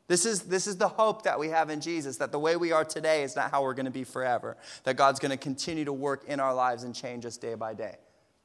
This 0.07 0.25
is, 0.25 0.41
this 0.41 0.67
is 0.67 0.77
the 0.77 0.87
hope 0.87 1.23
that 1.23 1.39
we 1.39 1.49
have 1.49 1.69
in 1.69 1.81
Jesus 1.81 2.17
that 2.17 2.31
the 2.31 2.37
way 2.37 2.55
we 2.55 2.71
are 2.71 2.85
today 2.85 3.23
is 3.23 3.35
not 3.35 3.49
how 3.49 3.63
we're 3.63 3.73
going 3.73 3.87
to 3.87 3.91
be 3.91 4.03
forever. 4.03 4.57
That 4.83 4.97
God's 4.97 5.19
going 5.19 5.31
to 5.31 5.37
continue 5.37 5.85
to 5.85 5.93
work 5.93 6.25
in 6.27 6.39
our 6.39 6.53
lives 6.53 6.83
and 6.83 6.93
change 6.93 7.25
us 7.25 7.37
day 7.37 7.55
by 7.55 7.73
day. 7.73 7.95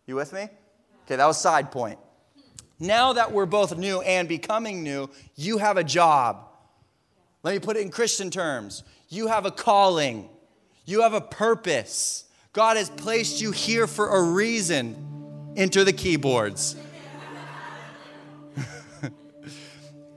You 0.06 0.14
with 0.14 0.32
me? 0.32 0.48
Okay, 1.10 1.16
that 1.16 1.26
was 1.26 1.40
side 1.40 1.72
point. 1.72 1.98
Now 2.78 3.14
that 3.14 3.32
we're 3.32 3.44
both 3.44 3.76
new 3.76 4.00
and 4.00 4.28
becoming 4.28 4.84
new, 4.84 5.10
you 5.34 5.58
have 5.58 5.76
a 5.76 5.82
job. 5.82 6.46
Let 7.42 7.52
me 7.52 7.58
put 7.58 7.76
it 7.76 7.80
in 7.80 7.90
Christian 7.90 8.30
terms. 8.30 8.84
You 9.08 9.26
have 9.26 9.44
a 9.44 9.50
calling. 9.50 10.28
You 10.84 11.02
have 11.02 11.12
a 11.12 11.20
purpose. 11.20 12.26
God 12.52 12.76
has 12.76 12.90
placed 12.90 13.40
you 13.40 13.50
here 13.50 13.88
for 13.88 14.08
a 14.10 14.22
reason. 14.22 15.52
Enter 15.56 15.82
the 15.82 15.92
keyboards. 15.92 16.76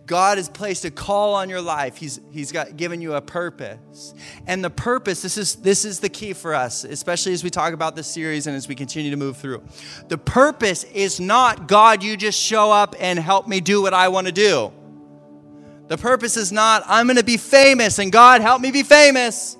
God 0.05 0.37
has 0.37 0.49
placed 0.49 0.83
a 0.83 0.91
call 0.91 1.33
on 1.33 1.49
your 1.49 1.61
life. 1.61 1.95
He's, 1.95 2.19
he's 2.31 2.51
got, 2.51 2.75
given 2.75 2.99
you 2.99 3.13
a 3.13 3.21
purpose. 3.21 4.13
And 4.45 4.63
the 4.63 4.69
purpose, 4.69 5.21
this 5.21 5.37
is, 5.37 5.55
this 5.55 5.85
is 5.85 6.01
the 6.01 6.09
key 6.09 6.33
for 6.33 6.53
us, 6.53 6.83
especially 6.83 7.31
as 7.31 7.43
we 7.43 7.49
talk 7.49 7.73
about 7.73 7.95
this 7.95 8.07
series 8.07 8.45
and 8.45 8.55
as 8.55 8.67
we 8.67 8.75
continue 8.75 9.11
to 9.11 9.17
move 9.17 9.37
through. 9.37 9.63
The 10.09 10.17
purpose 10.17 10.83
is 10.83 11.21
not, 11.21 11.69
God, 11.69 12.03
you 12.03 12.17
just 12.17 12.39
show 12.39 12.69
up 12.69 12.95
and 12.99 13.17
help 13.17 13.47
me 13.47 13.61
do 13.61 13.81
what 13.81 13.93
I 13.93 14.09
want 14.09 14.27
to 14.27 14.33
do. 14.33 14.73
The 15.87 15.97
purpose 15.97 16.35
is 16.35 16.51
not, 16.51 16.83
I'm 16.87 17.07
going 17.07 17.17
to 17.17 17.23
be 17.23 17.37
famous 17.37 17.97
and 17.99 18.11
God, 18.11 18.41
help 18.41 18.61
me 18.61 18.71
be 18.71 18.83
famous. 18.83 19.57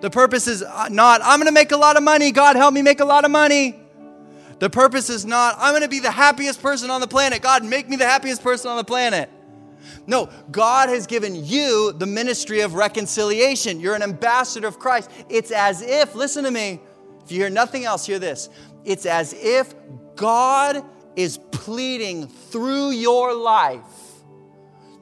The 0.00 0.10
purpose 0.10 0.48
is 0.48 0.62
uh, 0.62 0.88
not, 0.90 1.20
I'm 1.22 1.38
going 1.38 1.46
to 1.46 1.52
make 1.52 1.70
a 1.70 1.76
lot 1.76 1.96
of 1.96 2.02
money. 2.02 2.32
God, 2.32 2.56
help 2.56 2.74
me 2.74 2.82
make 2.82 3.00
a 3.00 3.04
lot 3.04 3.24
of 3.24 3.30
money. 3.30 3.80
The 4.58 4.70
purpose 4.70 5.08
is 5.08 5.24
not, 5.24 5.56
I'm 5.58 5.72
going 5.72 5.82
to 5.82 5.88
be 5.88 6.00
the 6.00 6.10
happiest 6.10 6.62
person 6.62 6.90
on 6.90 7.00
the 7.00 7.06
planet. 7.06 7.42
God, 7.42 7.64
make 7.64 7.88
me 7.88 7.96
the 7.96 8.06
happiest 8.06 8.42
person 8.42 8.70
on 8.70 8.76
the 8.76 8.84
planet. 8.84 9.30
No, 10.06 10.30
God 10.50 10.88
has 10.88 11.06
given 11.06 11.44
you 11.44 11.92
the 11.92 12.06
ministry 12.06 12.60
of 12.60 12.74
reconciliation. 12.74 13.80
You're 13.80 13.94
an 13.94 14.02
ambassador 14.02 14.66
of 14.66 14.78
Christ. 14.78 15.10
It's 15.28 15.50
as 15.50 15.82
if, 15.82 16.14
listen 16.14 16.44
to 16.44 16.50
me, 16.50 16.80
if 17.24 17.32
you 17.32 17.38
hear 17.38 17.50
nothing 17.50 17.84
else, 17.84 18.06
hear 18.06 18.18
this. 18.18 18.48
It's 18.84 19.06
as 19.06 19.34
if 19.36 19.74
God 20.14 20.84
is 21.16 21.38
pleading 21.50 22.28
through 22.28 22.90
your 22.90 23.34
life 23.34 23.82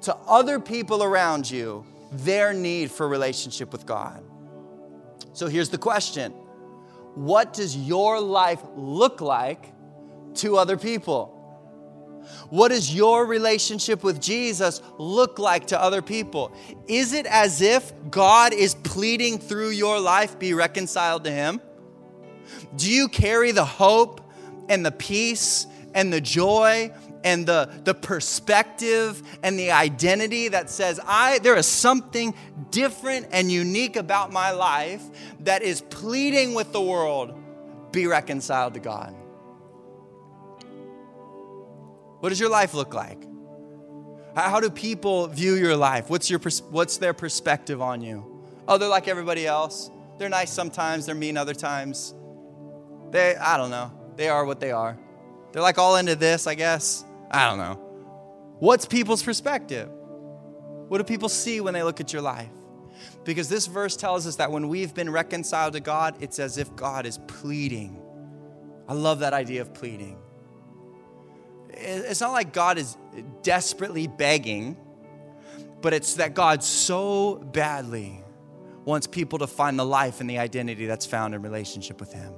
to 0.03 0.15
other 0.27 0.61
people 0.61 1.03
around 1.03 1.51
you 1.51 1.85
their 2.13 2.53
need 2.53 2.91
for 2.91 3.09
relationship 3.09 3.73
with 3.73 3.87
God. 3.87 4.23
So 5.33 5.49
here's 5.49 5.69
the 5.69 5.79
question 5.79 6.33
What 7.15 7.53
does 7.53 7.77
your 7.77 8.21
life 8.21 8.63
look 8.77 9.21
like 9.21 9.73
to 10.37 10.57
other 10.57 10.77
people? 10.77 11.34
What 12.51 12.69
does 12.69 12.95
your 12.95 13.27
relationship 13.27 14.03
with 14.03 14.21
Jesus 14.21 14.81
look 14.99 15.39
like 15.39 15.67
to 15.69 15.81
other 15.81 16.03
people? 16.03 16.55
Is 16.87 17.13
it 17.13 17.27
as 17.27 17.61
if 17.61 17.93
God 18.11 18.53
is 18.53 18.75
pleading 18.75 19.39
through 19.39 19.71
your 19.71 20.01
life, 20.01 20.39
be 20.39 20.55
reconciled 20.55 21.25
to 21.25 21.31
Him? 21.31 21.61
Do 22.77 22.91
you 22.91 23.09
carry 23.09 23.53
the 23.53 23.65
hope 23.65 24.21
and 24.69 24.85
the 24.85 24.93
peace 24.93 25.67
and 25.95 26.13
the 26.13 26.21
joy 26.21 26.93
and 27.23 27.47
the, 27.47 27.71
the 27.85 27.95
perspective 27.95 29.23
and 29.43 29.59
the 29.59 29.71
identity 29.71 30.49
that 30.49 30.69
says, 30.69 31.01
I, 31.05 31.39
there 31.39 31.57
is 31.57 31.67
something 31.67 32.35
different 32.71 33.29
and 33.33 33.51
unique 33.51 33.97
about 33.97 34.33
my 34.33 34.51
life 34.51 35.03
that 35.41 35.63
is 35.63 35.81
pleading 35.81 36.55
with 36.55 36.73
the 36.73 36.83
world, 36.83 37.35
be 37.93 38.07
reconciled 38.07 38.75
to 38.75 38.81
God? 38.81 39.15
What 42.25 42.31
does 42.31 42.41
your 42.41 42.49
life 42.49 42.73
look 42.73 42.95
like? 42.95 43.23
How 44.35 44.59
do 44.59 44.71
people 44.71 45.27
view 45.27 45.57
your 45.57 45.77
life? 45.77 46.09
What's, 46.09 46.31
your, 46.31 46.41
what's 46.71 46.97
their 46.97 47.13
perspective 47.13 47.83
on 47.83 48.01
you? 48.01 48.25
Oh, 48.67 48.79
they're 48.79 48.89
like 48.89 49.09
everybody 49.09 49.47
else. 49.47 49.91
They're 50.17 50.31
nice 50.31 50.51
sometimes, 50.51 51.05
they're 51.05 51.15
mean 51.15 51.37
other 51.37 51.53
times. 51.53 52.15
They, 53.11 53.37
I 53.37 53.59
don't 53.59 53.69
know. 53.69 53.93
They 54.17 54.31
are 54.31 54.47
what 54.47 54.59
they 54.59 54.71
are. 54.73 54.99
They're 55.53 55.61
like 55.61 55.77
all 55.77 55.97
into 55.97 56.17
this, 56.17 56.47
I 56.47 56.55
guess. 56.55 57.05
I 57.31 57.47
don't 57.47 57.59
know. 57.59 57.75
What's 58.59 58.87
people's 58.87 59.23
perspective? 59.23 59.91
What 59.91 60.97
do 60.97 61.05
people 61.05 61.29
see 61.29 61.61
when 61.61 61.75
they 61.75 61.83
look 61.83 62.01
at 62.01 62.11
your 62.15 62.23
life? 62.23 62.49
Because 63.25 63.51
this 63.51 63.67
verse 63.67 63.97
tells 63.97 64.27
us 64.27 64.37
that 64.37 64.51
when 64.51 64.69
we've 64.69 64.95
been 64.95 65.11
reconciled 65.11 65.75
to 65.75 65.81
God, 65.81 66.17
it's 66.21 66.39
as 66.39 66.57
if 66.57 66.75
God 66.75 67.05
is 67.05 67.19
pleading. 67.27 68.01
I 68.89 68.95
love 68.95 69.19
that 69.19 69.35
idea 69.35 69.61
of 69.61 69.75
pleading. 69.75 70.17
It's 71.77 72.21
not 72.21 72.33
like 72.33 72.53
God 72.53 72.79
is 72.79 72.97
desperately 73.43 74.07
begging, 74.07 74.77
but 75.81 75.93
it's 75.93 76.15
that 76.15 76.35
God 76.35 76.63
so 76.63 77.37
badly 77.37 78.23
wants 78.85 79.07
people 79.07 79.39
to 79.41 79.47
find 79.47 79.79
the 79.79 79.85
life 79.85 80.21
and 80.21 80.29
the 80.29 80.39
identity 80.39 80.87
that's 80.87 81.07
found 81.07 81.35
in 81.35 81.43
relationship 81.43 82.01
with 82.01 82.13
Him. 82.13 82.33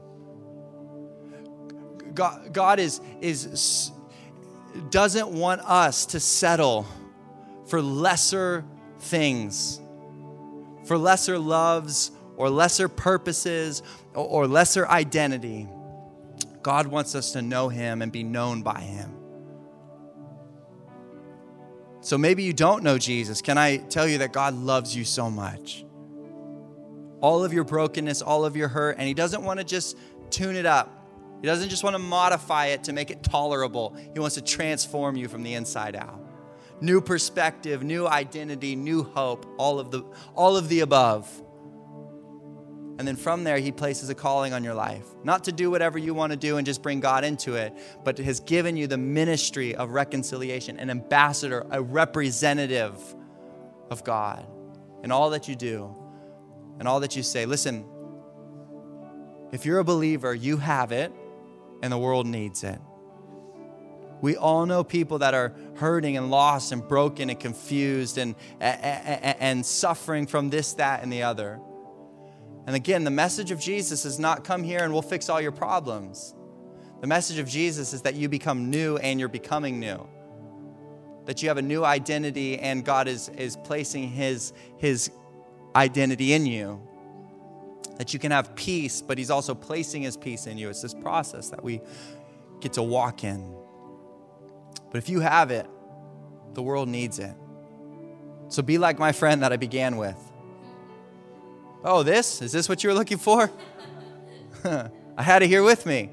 God, 2.15 2.53
God 2.53 2.79
is, 2.79 3.01
is, 3.21 3.91
doesn't 4.91 5.29
want 5.29 5.61
us 5.63 6.07
to 6.07 6.21
settle 6.21 6.87
for 7.67 7.83
lesser 7.83 8.65
things, 9.01 9.81
for 10.85 10.97
lesser 10.97 11.39
loves 11.39 12.11
or 12.37 12.49
lesser 12.49 12.89
purposes 12.89 13.83
or, 14.15 14.27
or 14.27 14.47
lesser 14.47 14.89
identity. 14.89 15.69
God 16.63 16.87
wants 16.87 17.15
us 17.15 17.33
to 17.33 17.43
know 17.43 17.69
Him 17.69 18.03
and 18.03 18.11
be 18.11 18.23
known 18.23 18.63
by 18.63 18.81
Him. 18.81 19.16
So 22.07 22.17
maybe 22.17 22.45
you 22.45 22.53
don't 22.53 22.85
know 22.85 22.99
Jesus. 22.99 23.43
Can 23.43 23.59
I 23.59 23.79
tell 23.79 24.07
you 24.07 24.19
that 24.19 24.33
God 24.33 24.55
loves 24.55 24.95
you 24.95 25.05
so 25.05 25.29
much? 25.29 25.85
All 27.21 27.45
of 27.45 27.53
your 27.53 27.65
brokenness, 27.65 28.23
all 28.23 28.45
of 28.45 28.57
your 28.57 28.69
hurt, 28.69 28.99
and 28.99 29.09
He 29.09 29.13
doesn't 29.13 29.43
want 29.43 29.59
to 29.59 29.65
just 29.65 29.99
tune 30.31 30.55
it 30.55 30.67
up. 30.67 31.05
He 31.41 31.49
doesn't 31.49 31.69
just 31.69 31.83
want 31.83 31.95
to 31.95 31.99
modify 31.99 32.67
it 32.67 32.85
to 32.85 32.93
make 32.93 33.11
it 33.11 33.25
tolerable. 33.25 33.97
He 34.15 34.21
wants 34.21 34.37
to 34.37 34.41
transform 34.41 35.17
you 35.17 35.27
from 35.27 35.43
the 35.43 35.55
inside 35.55 35.97
out. 35.97 36.21
New 36.81 37.01
perspective, 37.01 37.83
new 37.83 38.07
identity, 38.07 38.77
new 38.77 39.03
hope, 39.03 39.45
all 39.59 39.81
of 39.81 39.91
the 39.91 40.05
all 40.37 40.57
of 40.57 40.69
the 40.69 40.81
above. 40.81 41.29
And 42.99 43.07
then 43.07 43.17
from 43.17 43.45
there, 43.45 43.59
he 43.59 43.73
places 43.73 44.09
a 44.09 44.15
calling 44.15 44.55
on 44.55 44.65
your 44.65 44.75
life. 44.75 45.05
Not 45.23 45.45
to 45.45 45.53
do 45.53 45.71
whatever 45.71 45.99
you 45.99 46.15
want 46.15 46.33
to 46.33 46.37
do 46.37 46.57
and 46.57 46.65
just 46.65 46.83
bring 46.83 47.01
God 47.01 47.25
into 47.25 47.55
it, 47.55 47.75
but 48.05 48.17
has 48.19 48.41
given 48.41 48.77
you 48.77 48.87
the 48.87 48.97
ministry 48.97 49.75
of 49.75 49.91
reconciliation, 49.91 50.79
an 50.79 50.89
ambassador, 50.89 51.67
a 51.71 51.83
representative 51.83 52.99
of 53.91 54.03
God 54.03 54.47
in 55.05 55.13
all 55.13 55.31
that 55.31 55.47
you 55.47 55.55
do 55.55 55.95
and 56.79 56.89
all 56.89 57.01
that 57.01 57.17
you 57.17 57.23
say. 57.23 57.45
Listen, 57.45 57.85
if 59.53 59.67
you're 59.67 59.79
a 59.79 59.85
believer, 59.85 60.35
you 60.35 60.57
have 60.57 60.91
it, 60.91 61.13
and 61.83 61.93
the 61.93 61.99
world 61.99 62.27
needs 62.27 62.65
it. 62.65 62.81
We 64.23 64.37
all 64.37 64.65
know 64.65 64.83
people 64.83 65.19
that 65.19 65.35
are 65.35 65.55
hurting 65.77 66.17
and 66.17 66.31
lost 66.31 66.73
and 66.73 66.87
broken 66.87 67.29
and 67.29 67.39
confused 67.39 68.17
and, 68.17 68.35
and, 68.61 69.37
and 69.39 69.67
suffering 69.67 70.27
from 70.27 70.49
this, 70.49 70.73
that, 70.75 71.03
and 71.03 71.13
the 71.13 71.23
other. 71.23 71.61
And 72.67 72.75
again, 72.75 73.05
the 73.05 73.11
message 73.11 73.51
of 73.51 73.61
Jesus 73.61 74.05
is 74.05 74.19
not 74.19 74.45
come 74.45 74.63
here 74.63 74.83
and 74.83 74.93
we'll 74.93 75.03
fix 75.03 75.29
all 75.29 75.41
your 75.41 75.53
problems. 75.53 76.35
The 77.01 77.07
message 77.07 77.39
of 77.39 77.49
Jesus 77.49 77.93
is 77.93 78.03
that 78.03 78.15
you 78.15 78.29
become 78.29 78.71
new 78.71 78.97
and 78.97 79.21
you're 79.21 79.29
becoming 79.29 79.79
new. 79.79 80.07
That 81.27 81.43
you 81.43 81.49
have 81.49 81.59
a 81.59 81.63
new 81.63 81.85
identity 81.85 82.59
and 82.59 82.85
God 82.85 83.09
is, 83.09 83.29
is 83.31 83.57
placing 83.57 84.09
his, 84.09 84.53
his 84.79 85.11
identity 85.77 86.33
in 86.33 86.47
you. 86.47 86.81
That 87.99 88.13
you 88.13 88.19
can 88.19 88.33
have 88.33 88.55
peace, 88.57 89.01
but 89.01 89.17
He's 89.19 89.31
also 89.31 89.55
placing 89.55 90.03
His 90.03 90.17
peace 90.17 90.47
in 90.47 90.59
you. 90.59 90.69
It's 90.69 90.83
this 90.83 90.95
process 90.95 91.51
that 91.51 91.63
we 91.63 91.81
get 92.61 92.75
to 92.75 92.83
walk 92.83 93.25
in. 93.25 93.55
But 94.91 94.99
if 94.99 95.09
you 95.09 95.21
have 95.21 95.51
it, 95.51 95.67
the 96.55 96.63
world 96.63 96.89
needs 96.89 97.19
it. 97.19 97.35
So 98.49 98.63
be 98.63 98.79
like 98.79 98.99
my 98.99 99.13
friend 99.13 99.43
that 99.43 99.53
I 99.53 99.57
began 99.57 99.97
with. 99.97 100.26
Oh, 101.89 102.03
this? 102.03 102.43
Is 102.43 102.51
this 102.51 102.69
what 102.69 102.83
you 102.83 102.91
were 102.91 102.95
looking 102.95 103.17
for? 103.17 103.49
I 104.65 105.23
had 105.23 105.45
it 105.45 105.47
here 105.47 105.63
with 105.63 105.87
me. 105.87 106.11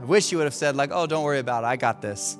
I 0.00 0.04
wish 0.04 0.32
you 0.32 0.38
would 0.38 0.44
have 0.44 0.54
said, 0.54 0.74
like, 0.74 0.90
oh, 0.92 1.06
don't 1.06 1.22
worry 1.22 1.38
about 1.38 1.62
it. 1.62 1.68
I 1.68 1.76
got 1.76 2.02
this. 2.02 2.36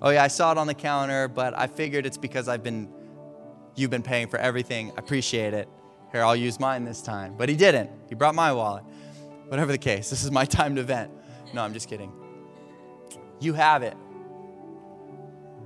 Oh, 0.00 0.10
yeah, 0.10 0.22
I 0.22 0.28
saw 0.28 0.52
it 0.52 0.58
on 0.58 0.68
the 0.68 0.74
counter, 0.74 1.26
but 1.26 1.58
I 1.58 1.66
figured 1.66 2.06
it's 2.06 2.16
because 2.16 2.46
I've 2.46 2.62
been, 2.62 2.88
you've 3.74 3.90
been 3.90 4.04
paying 4.04 4.28
for 4.28 4.38
everything. 4.38 4.92
I 4.92 5.00
appreciate 5.00 5.54
it. 5.54 5.68
Here, 6.12 6.22
I'll 6.22 6.36
use 6.36 6.60
mine 6.60 6.84
this 6.84 7.02
time. 7.02 7.34
But 7.36 7.48
he 7.48 7.56
didn't. 7.56 7.90
He 8.08 8.14
brought 8.14 8.36
my 8.36 8.52
wallet. 8.52 8.84
Whatever 9.48 9.72
the 9.72 9.78
case, 9.78 10.08
this 10.08 10.22
is 10.22 10.30
my 10.30 10.44
time 10.58 10.76
to 10.76 10.84
vent. 10.84 11.10
No, 11.52 11.62
I'm 11.62 11.72
just 11.72 11.88
kidding. 11.88 12.12
You 13.40 13.54
have 13.54 13.82
it. 13.82 13.96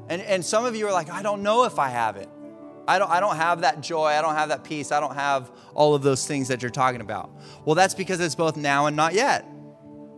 And, 0.09 0.23
and 0.23 0.43
some 0.43 0.65
of 0.65 0.75
you 0.75 0.87
are 0.87 0.93
like, 0.93 1.11
I 1.11 1.23
don't 1.23 1.43
know 1.43 1.65
if 1.65 1.79
I 1.79 1.91
have 1.91 2.17
it. 2.17 2.31
I 2.87 2.99
don't, 2.99 3.11
I 3.11 3.21
don't 3.21 3.37
have 3.37 3.63
that 3.63 3.81
joy. 3.81 4.07
I 4.07 4.21
don't 4.21 4.35
have 4.35 4.51
that 4.51 4.65
peace. 4.65 4.93
I 4.93 5.01
don't 5.01 5.15
have 5.15 5.51
all 5.75 5.95
of 5.95 6.03
those 6.03 6.27
things 6.27 6.49
that 6.49 6.63
you're 6.63 6.71
talking 6.71 7.01
about. 7.01 7.31
Well, 7.65 7.75
that's 7.75 7.95
because 7.95 8.21
it's 8.21 8.35
both 8.35 8.57
now 8.57 8.87
and 8.87 8.97
not 8.97 9.15
yet. 9.15 9.47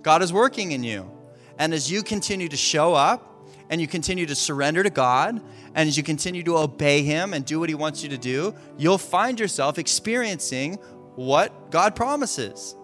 God 0.02 0.22
is 0.22 0.32
working 0.32 0.72
in 0.72 0.82
you. 0.82 1.10
And 1.58 1.72
as 1.72 1.90
you 1.90 2.02
continue 2.02 2.48
to 2.48 2.56
show 2.56 2.94
up 2.94 3.48
and 3.70 3.80
you 3.80 3.86
continue 3.86 4.26
to 4.26 4.34
surrender 4.34 4.82
to 4.82 4.90
God 4.90 5.40
and 5.74 5.88
as 5.88 5.96
you 5.96 6.02
continue 6.02 6.42
to 6.44 6.56
obey 6.58 7.02
Him 7.02 7.34
and 7.34 7.44
do 7.44 7.58
what 7.60 7.68
He 7.68 7.74
wants 7.74 8.02
you 8.02 8.08
to 8.10 8.18
do, 8.18 8.54
you'll 8.76 8.98
find 8.98 9.38
yourself 9.40 9.78
experiencing 9.78 10.74
what 11.14 11.70
God 11.70 11.96
promises 11.96 12.76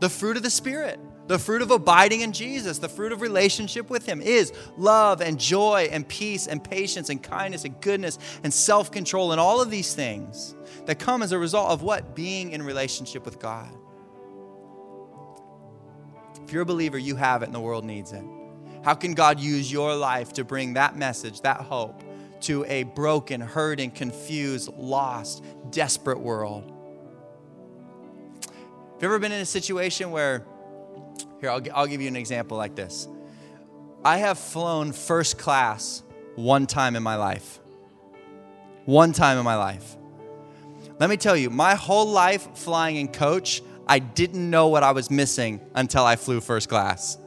the 0.00 0.08
fruit 0.08 0.36
of 0.36 0.42
the 0.42 0.50
Spirit. 0.50 0.98
The 1.30 1.38
fruit 1.38 1.62
of 1.62 1.70
abiding 1.70 2.22
in 2.22 2.32
Jesus, 2.32 2.78
the 2.78 2.88
fruit 2.88 3.12
of 3.12 3.20
relationship 3.20 3.88
with 3.88 4.04
Him 4.04 4.20
is 4.20 4.52
love 4.76 5.20
and 5.20 5.38
joy 5.38 5.88
and 5.92 6.08
peace 6.08 6.48
and 6.48 6.60
patience 6.62 7.08
and 7.08 7.22
kindness 7.22 7.64
and 7.64 7.80
goodness 7.80 8.18
and 8.42 8.52
self 8.52 8.90
control 8.90 9.30
and 9.30 9.40
all 9.40 9.60
of 9.60 9.70
these 9.70 9.94
things 9.94 10.56
that 10.86 10.98
come 10.98 11.22
as 11.22 11.30
a 11.30 11.38
result 11.38 11.70
of 11.70 11.82
what? 11.82 12.16
Being 12.16 12.50
in 12.50 12.64
relationship 12.64 13.24
with 13.24 13.38
God. 13.38 13.72
If 16.42 16.52
you're 16.52 16.62
a 16.62 16.66
believer, 16.66 16.98
you 16.98 17.14
have 17.14 17.42
it 17.42 17.46
and 17.46 17.54
the 17.54 17.60
world 17.60 17.84
needs 17.84 18.10
it. 18.10 18.24
How 18.84 18.94
can 18.94 19.14
God 19.14 19.38
use 19.38 19.70
your 19.70 19.94
life 19.94 20.32
to 20.32 20.42
bring 20.42 20.72
that 20.74 20.96
message, 20.96 21.42
that 21.42 21.58
hope, 21.58 22.02
to 22.40 22.64
a 22.64 22.82
broken, 22.82 23.40
hurting, 23.40 23.92
confused, 23.92 24.68
lost, 24.74 25.44
desperate 25.70 26.18
world? 26.18 26.64
Have 28.40 29.02
you 29.02 29.06
ever 29.06 29.20
been 29.20 29.30
in 29.30 29.40
a 29.40 29.46
situation 29.46 30.10
where 30.10 30.44
here, 31.40 31.50
I'll, 31.50 31.62
I'll 31.74 31.86
give 31.86 32.00
you 32.00 32.08
an 32.08 32.16
example 32.16 32.56
like 32.56 32.74
this. 32.74 33.08
I 34.04 34.18
have 34.18 34.38
flown 34.38 34.92
first 34.92 35.38
class 35.38 36.02
one 36.36 36.66
time 36.66 36.96
in 36.96 37.02
my 37.02 37.16
life. 37.16 37.58
One 38.84 39.12
time 39.12 39.38
in 39.38 39.44
my 39.44 39.56
life. 39.56 39.96
Let 40.98 41.10
me 41.10 41.16
tell 41.16 41.36
you, 41.36 41.50
my 41.50 41.74
whole 41.74 42.06
life 42.06 42.56
flying 42.56 42.96
in 42.96 43.08
coach, 43.08 43.62
I 43.86 43.98
didn't 43.98 44.48
know 44.48 44.68
what 44.68 44.82
I 44.82 44.92
was 44.92 45.10
missing 45.10 45.60
until 45.74 46.04
I 46.04 46.16
flew 46.16 46.40
first 46.40 46.68
class. 46.68 47.18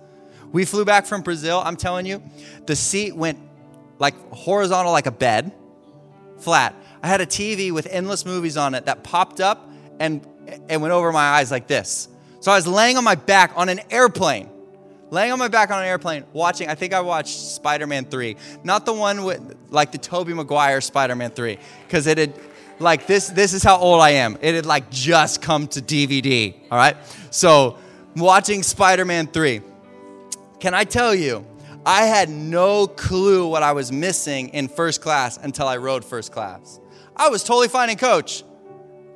We 0.52 0.66
flew 0.66 0.86
back 0.86 1.08
from 1.08 1.22
Brazil. 1.22 1.62
I'm 1.64 1.76
telling 1.76 2.06
you, 2.06 2.22
the 2.68 2.76
seat 2.76 3.16
went 3.16 3.40
like 3.98 4.16
horizontal, 4.32 4.92
like 4.92 5.08
a 5.08 5.12
bed, 5.12 5.52
flat. 6.38 6.76
I 7.02 7.08
had 7.08 7.22
a 7.22 7.26
TV 7.26 7.72
with 7.72 7.88
endless 7.88 8.26
movies 8.26 8.58
on 8.58 8.76
it 8.76 8.86
that 8.86 9.04
popped 9.04 9.42
up 9.42 9.72
and, 10.00 10.26
and 10.70 10.82
went 10.82 10.92
over 10.92 11.12
my 11.12 11.24
eyes 11.24 11.50
like 11.50 11.68
this. 11.68 12.08
So 12.44 12.52
I 12.52 12.56
was 12.56 12.68
laying 12.68 12.98
on 12.98 13.06
my 13.06 13.16
back 13.16 13.54
on 13.56 13.70
an 13.70 13.80
airplane, 13.90 14.50
laying 15.12 15.32
on 15.32 15.40
my 15.40 15.48
back 15.48 15.72
on 15.72 15.80
an 15.80 15.86
airplane, 15.86 16.26
watching. 16.34 16.68
I 16.68 16.76
think 16.76 16.94
I 16.94 17.00
watched 17.00 17.40
Spider 17.40 17.88
Man 17.88 18.04
3, 18.04 18.36
not 18.66 18.86
the 18.86 18.92
one 18.92 19.24
with 19.24 19.56
like 19.70 19.94
the 19.94 19.98
Tobey 19.98 20.34
Maguire 20.34 20.82
Spider 20.82 21.16
Man 21.16 21.32
3, 21.32 21.58
because 21.88 22.06
it 22.06 22.18
had 22.18 22.34
like 22.80 23.08
this 23.08 23.30
this 23.30 23.54
is 23.54 23.64
how 23.64 23.78
old 23.78 24.02
I 24.02 24.10
am. 24.10 24.38
It 24.42 24.56
had 24.56 24.66
like 24.66 24.90
just 24.90 25.42
come 25.42 25.68
to 25.68 25.82
DVD. 25.82 26.54
All 26.70 26.78
right. 26.78 26.98
So 27.30 27.78
watching 28.18 28.62
Spider 28.62 29.06
Man 29.06 29.28
3. 29.28 29.62
Can 30.60 30.74
I 30.74 30.84
tell 30.84 31.16
you, 31.16 31.46
I 31.86 32.08
had 32.08 32.30
no 32.30 32.88
clue 32.88 33.48
what 33.48 33.64
I 33.64 33.72
was 33.72 33.90
missing 33.90 34.50
in 34.50 34.68
first 34.68 35.00
class 35.00 35.38
until 35.38 35.70
I 35.70 35.78
rode 35.78 36.04
first 36.04 36.34
class. 36.34 36.82
I 37.16 37.30
was 37.30 37.46
totally 37.46 37.70
fine 37.70 37.90
in 37.90 37.96
coach. 37.96 38.44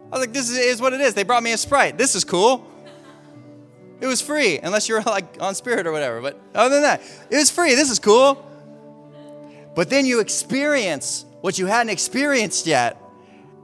I 0.05 0.09
was 0.11 0.21
like, 0.21 0.31
this 0.31 0.49
is 0.49 0.79
what 0.79 0.93
it 0.93 1.01
is. 1.01 1.13
They 1.13 1.23
brought 1.23 1.43
me 1.43 1.51
a 1.51 1.57
Sprite. 1.57 1.97
This 1.97 2.15
is 2.15 2.23
cool. 2.23 2.65
It 3.99 4.07
was 4.07 4.21
free, 4.21 4.59
unless 4.59 4.87
you're 4.87 5.01
like 5.05 5.37
on 5.39 5.55
spirit 5.55 5.87
or 5.87 5.91
whatever. 5.91 6.21
But 6.21 6.39
other 6.53 6.75
than 6.75 6.83
that, 6.83 7.01
it 7.29 7.35
was 7.35 7.49
free. 7.49 7.75
This 7.75 7.89
is 7.89 7.99
cool. 7.99 8.43
But 9.75 9.89
then 9.89 10.05
you 10.05 10.19
experience 10.19 11.25
what 11.41 11.59
you 11.59 11.67
hadn't 11.67 11.91
experienced 11.91 12.65
yet. 12.65 13.01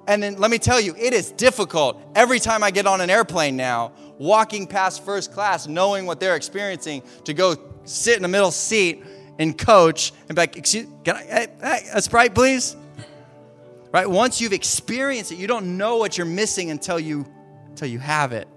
And 0.07 0.21
then 0.21 0.37
let 0.37 0.51
me 0.51 0.59
tell 0.59 0.79
you, 0.79 0.95
it 0.97 1.13
is 1.13 1.31
difficult 1.31 1.99
every 2.13 2.39
time 2.39 2.61
I 2.63 2.71
get 2.71 2.85
on 2.85 3.01
an 3.01 3.09
airplane 3.09 3.55
now, 3.55 3.93
walking 4.17 4.67
past 4.67 5.03
first 5.03 5.31
class, 5.31 5.65
knowing 5.65 6.05
what 6.05 6.19
they're 6.19 6.35
experiencing, 6.35 7.03
to 7.23 7.33
go 7.33 7.55
sit 7.85 8.17
in 8.17 8.21
the 8.21 8.27
middle 8.27 8.51
seat 8.51 9.03
and 9.39 9.57
coach 9.57 10.11
and 10.27 10.35
be 10.35 10.41
like, 10.41 10.57
excuse, 10.57 10.87
can 11.03 11.15
I, 11.15 11.47
a 11.93 12.01
Sprite, 12.01 12.35
please? 12.35 12.75
Right? 13.91 14.09
Once 14.09 14.41
you've 14.41 14.53
experienced 14.53 15.31
it, 15.31 15.37
you 15.37 15.47
don't 15.47 15.77
know 15.77 15.97
what 15.97 16.17
you're 16.17 16.25
missing 16.25 16.71
until 16.71 16.99
you 16.99 17.25
until 17.69 17.87
you 17.87 17.99
have 17.99 18.33
it. 18.33 18.47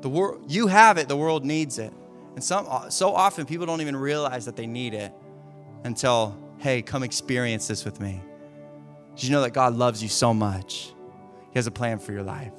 The 0.00 0.08
world 0.08 0.44
you 0.48 0.66
have 0.66 0.98
it, 0.98 1.08
the 1.08 1.16
world 1.16 1.44
needs 1.44 1.78
it. 1.78 1.92
And 2.34 2.42
some 2.42 2.90
so 2.90 3.14
often 3.14 3.46
people 3.46 3.66
don't 3.66 3.80
even 3.80 3.96
realize 3.96 4.44
that 4.46 4.56
they 4.56 4.66
need 4.66 4.94
it 4.94 5.12
until, 5.84 6.36
hey, 6.58 6.82
come 6.82 7.02
experience 7.02 7.66
this 7.66 7.84
with 7.84 8.00
me. 8.00 8.22
Did 9.16 9.24
you 9.24 9.30
know 9.30 9.42
that 9.42 9.52
God 9.52 9.74
loves 9.74 10.02
you 10.02 10.08
so 10.08 10.32
much? 10.32 10.92
He 11.52 11.58
has 11.58 11.66
a 11.66 11.70
plan 11.70 11.98
for 11.98 12.12
your 12.12 12.22
life. 12.22 12.52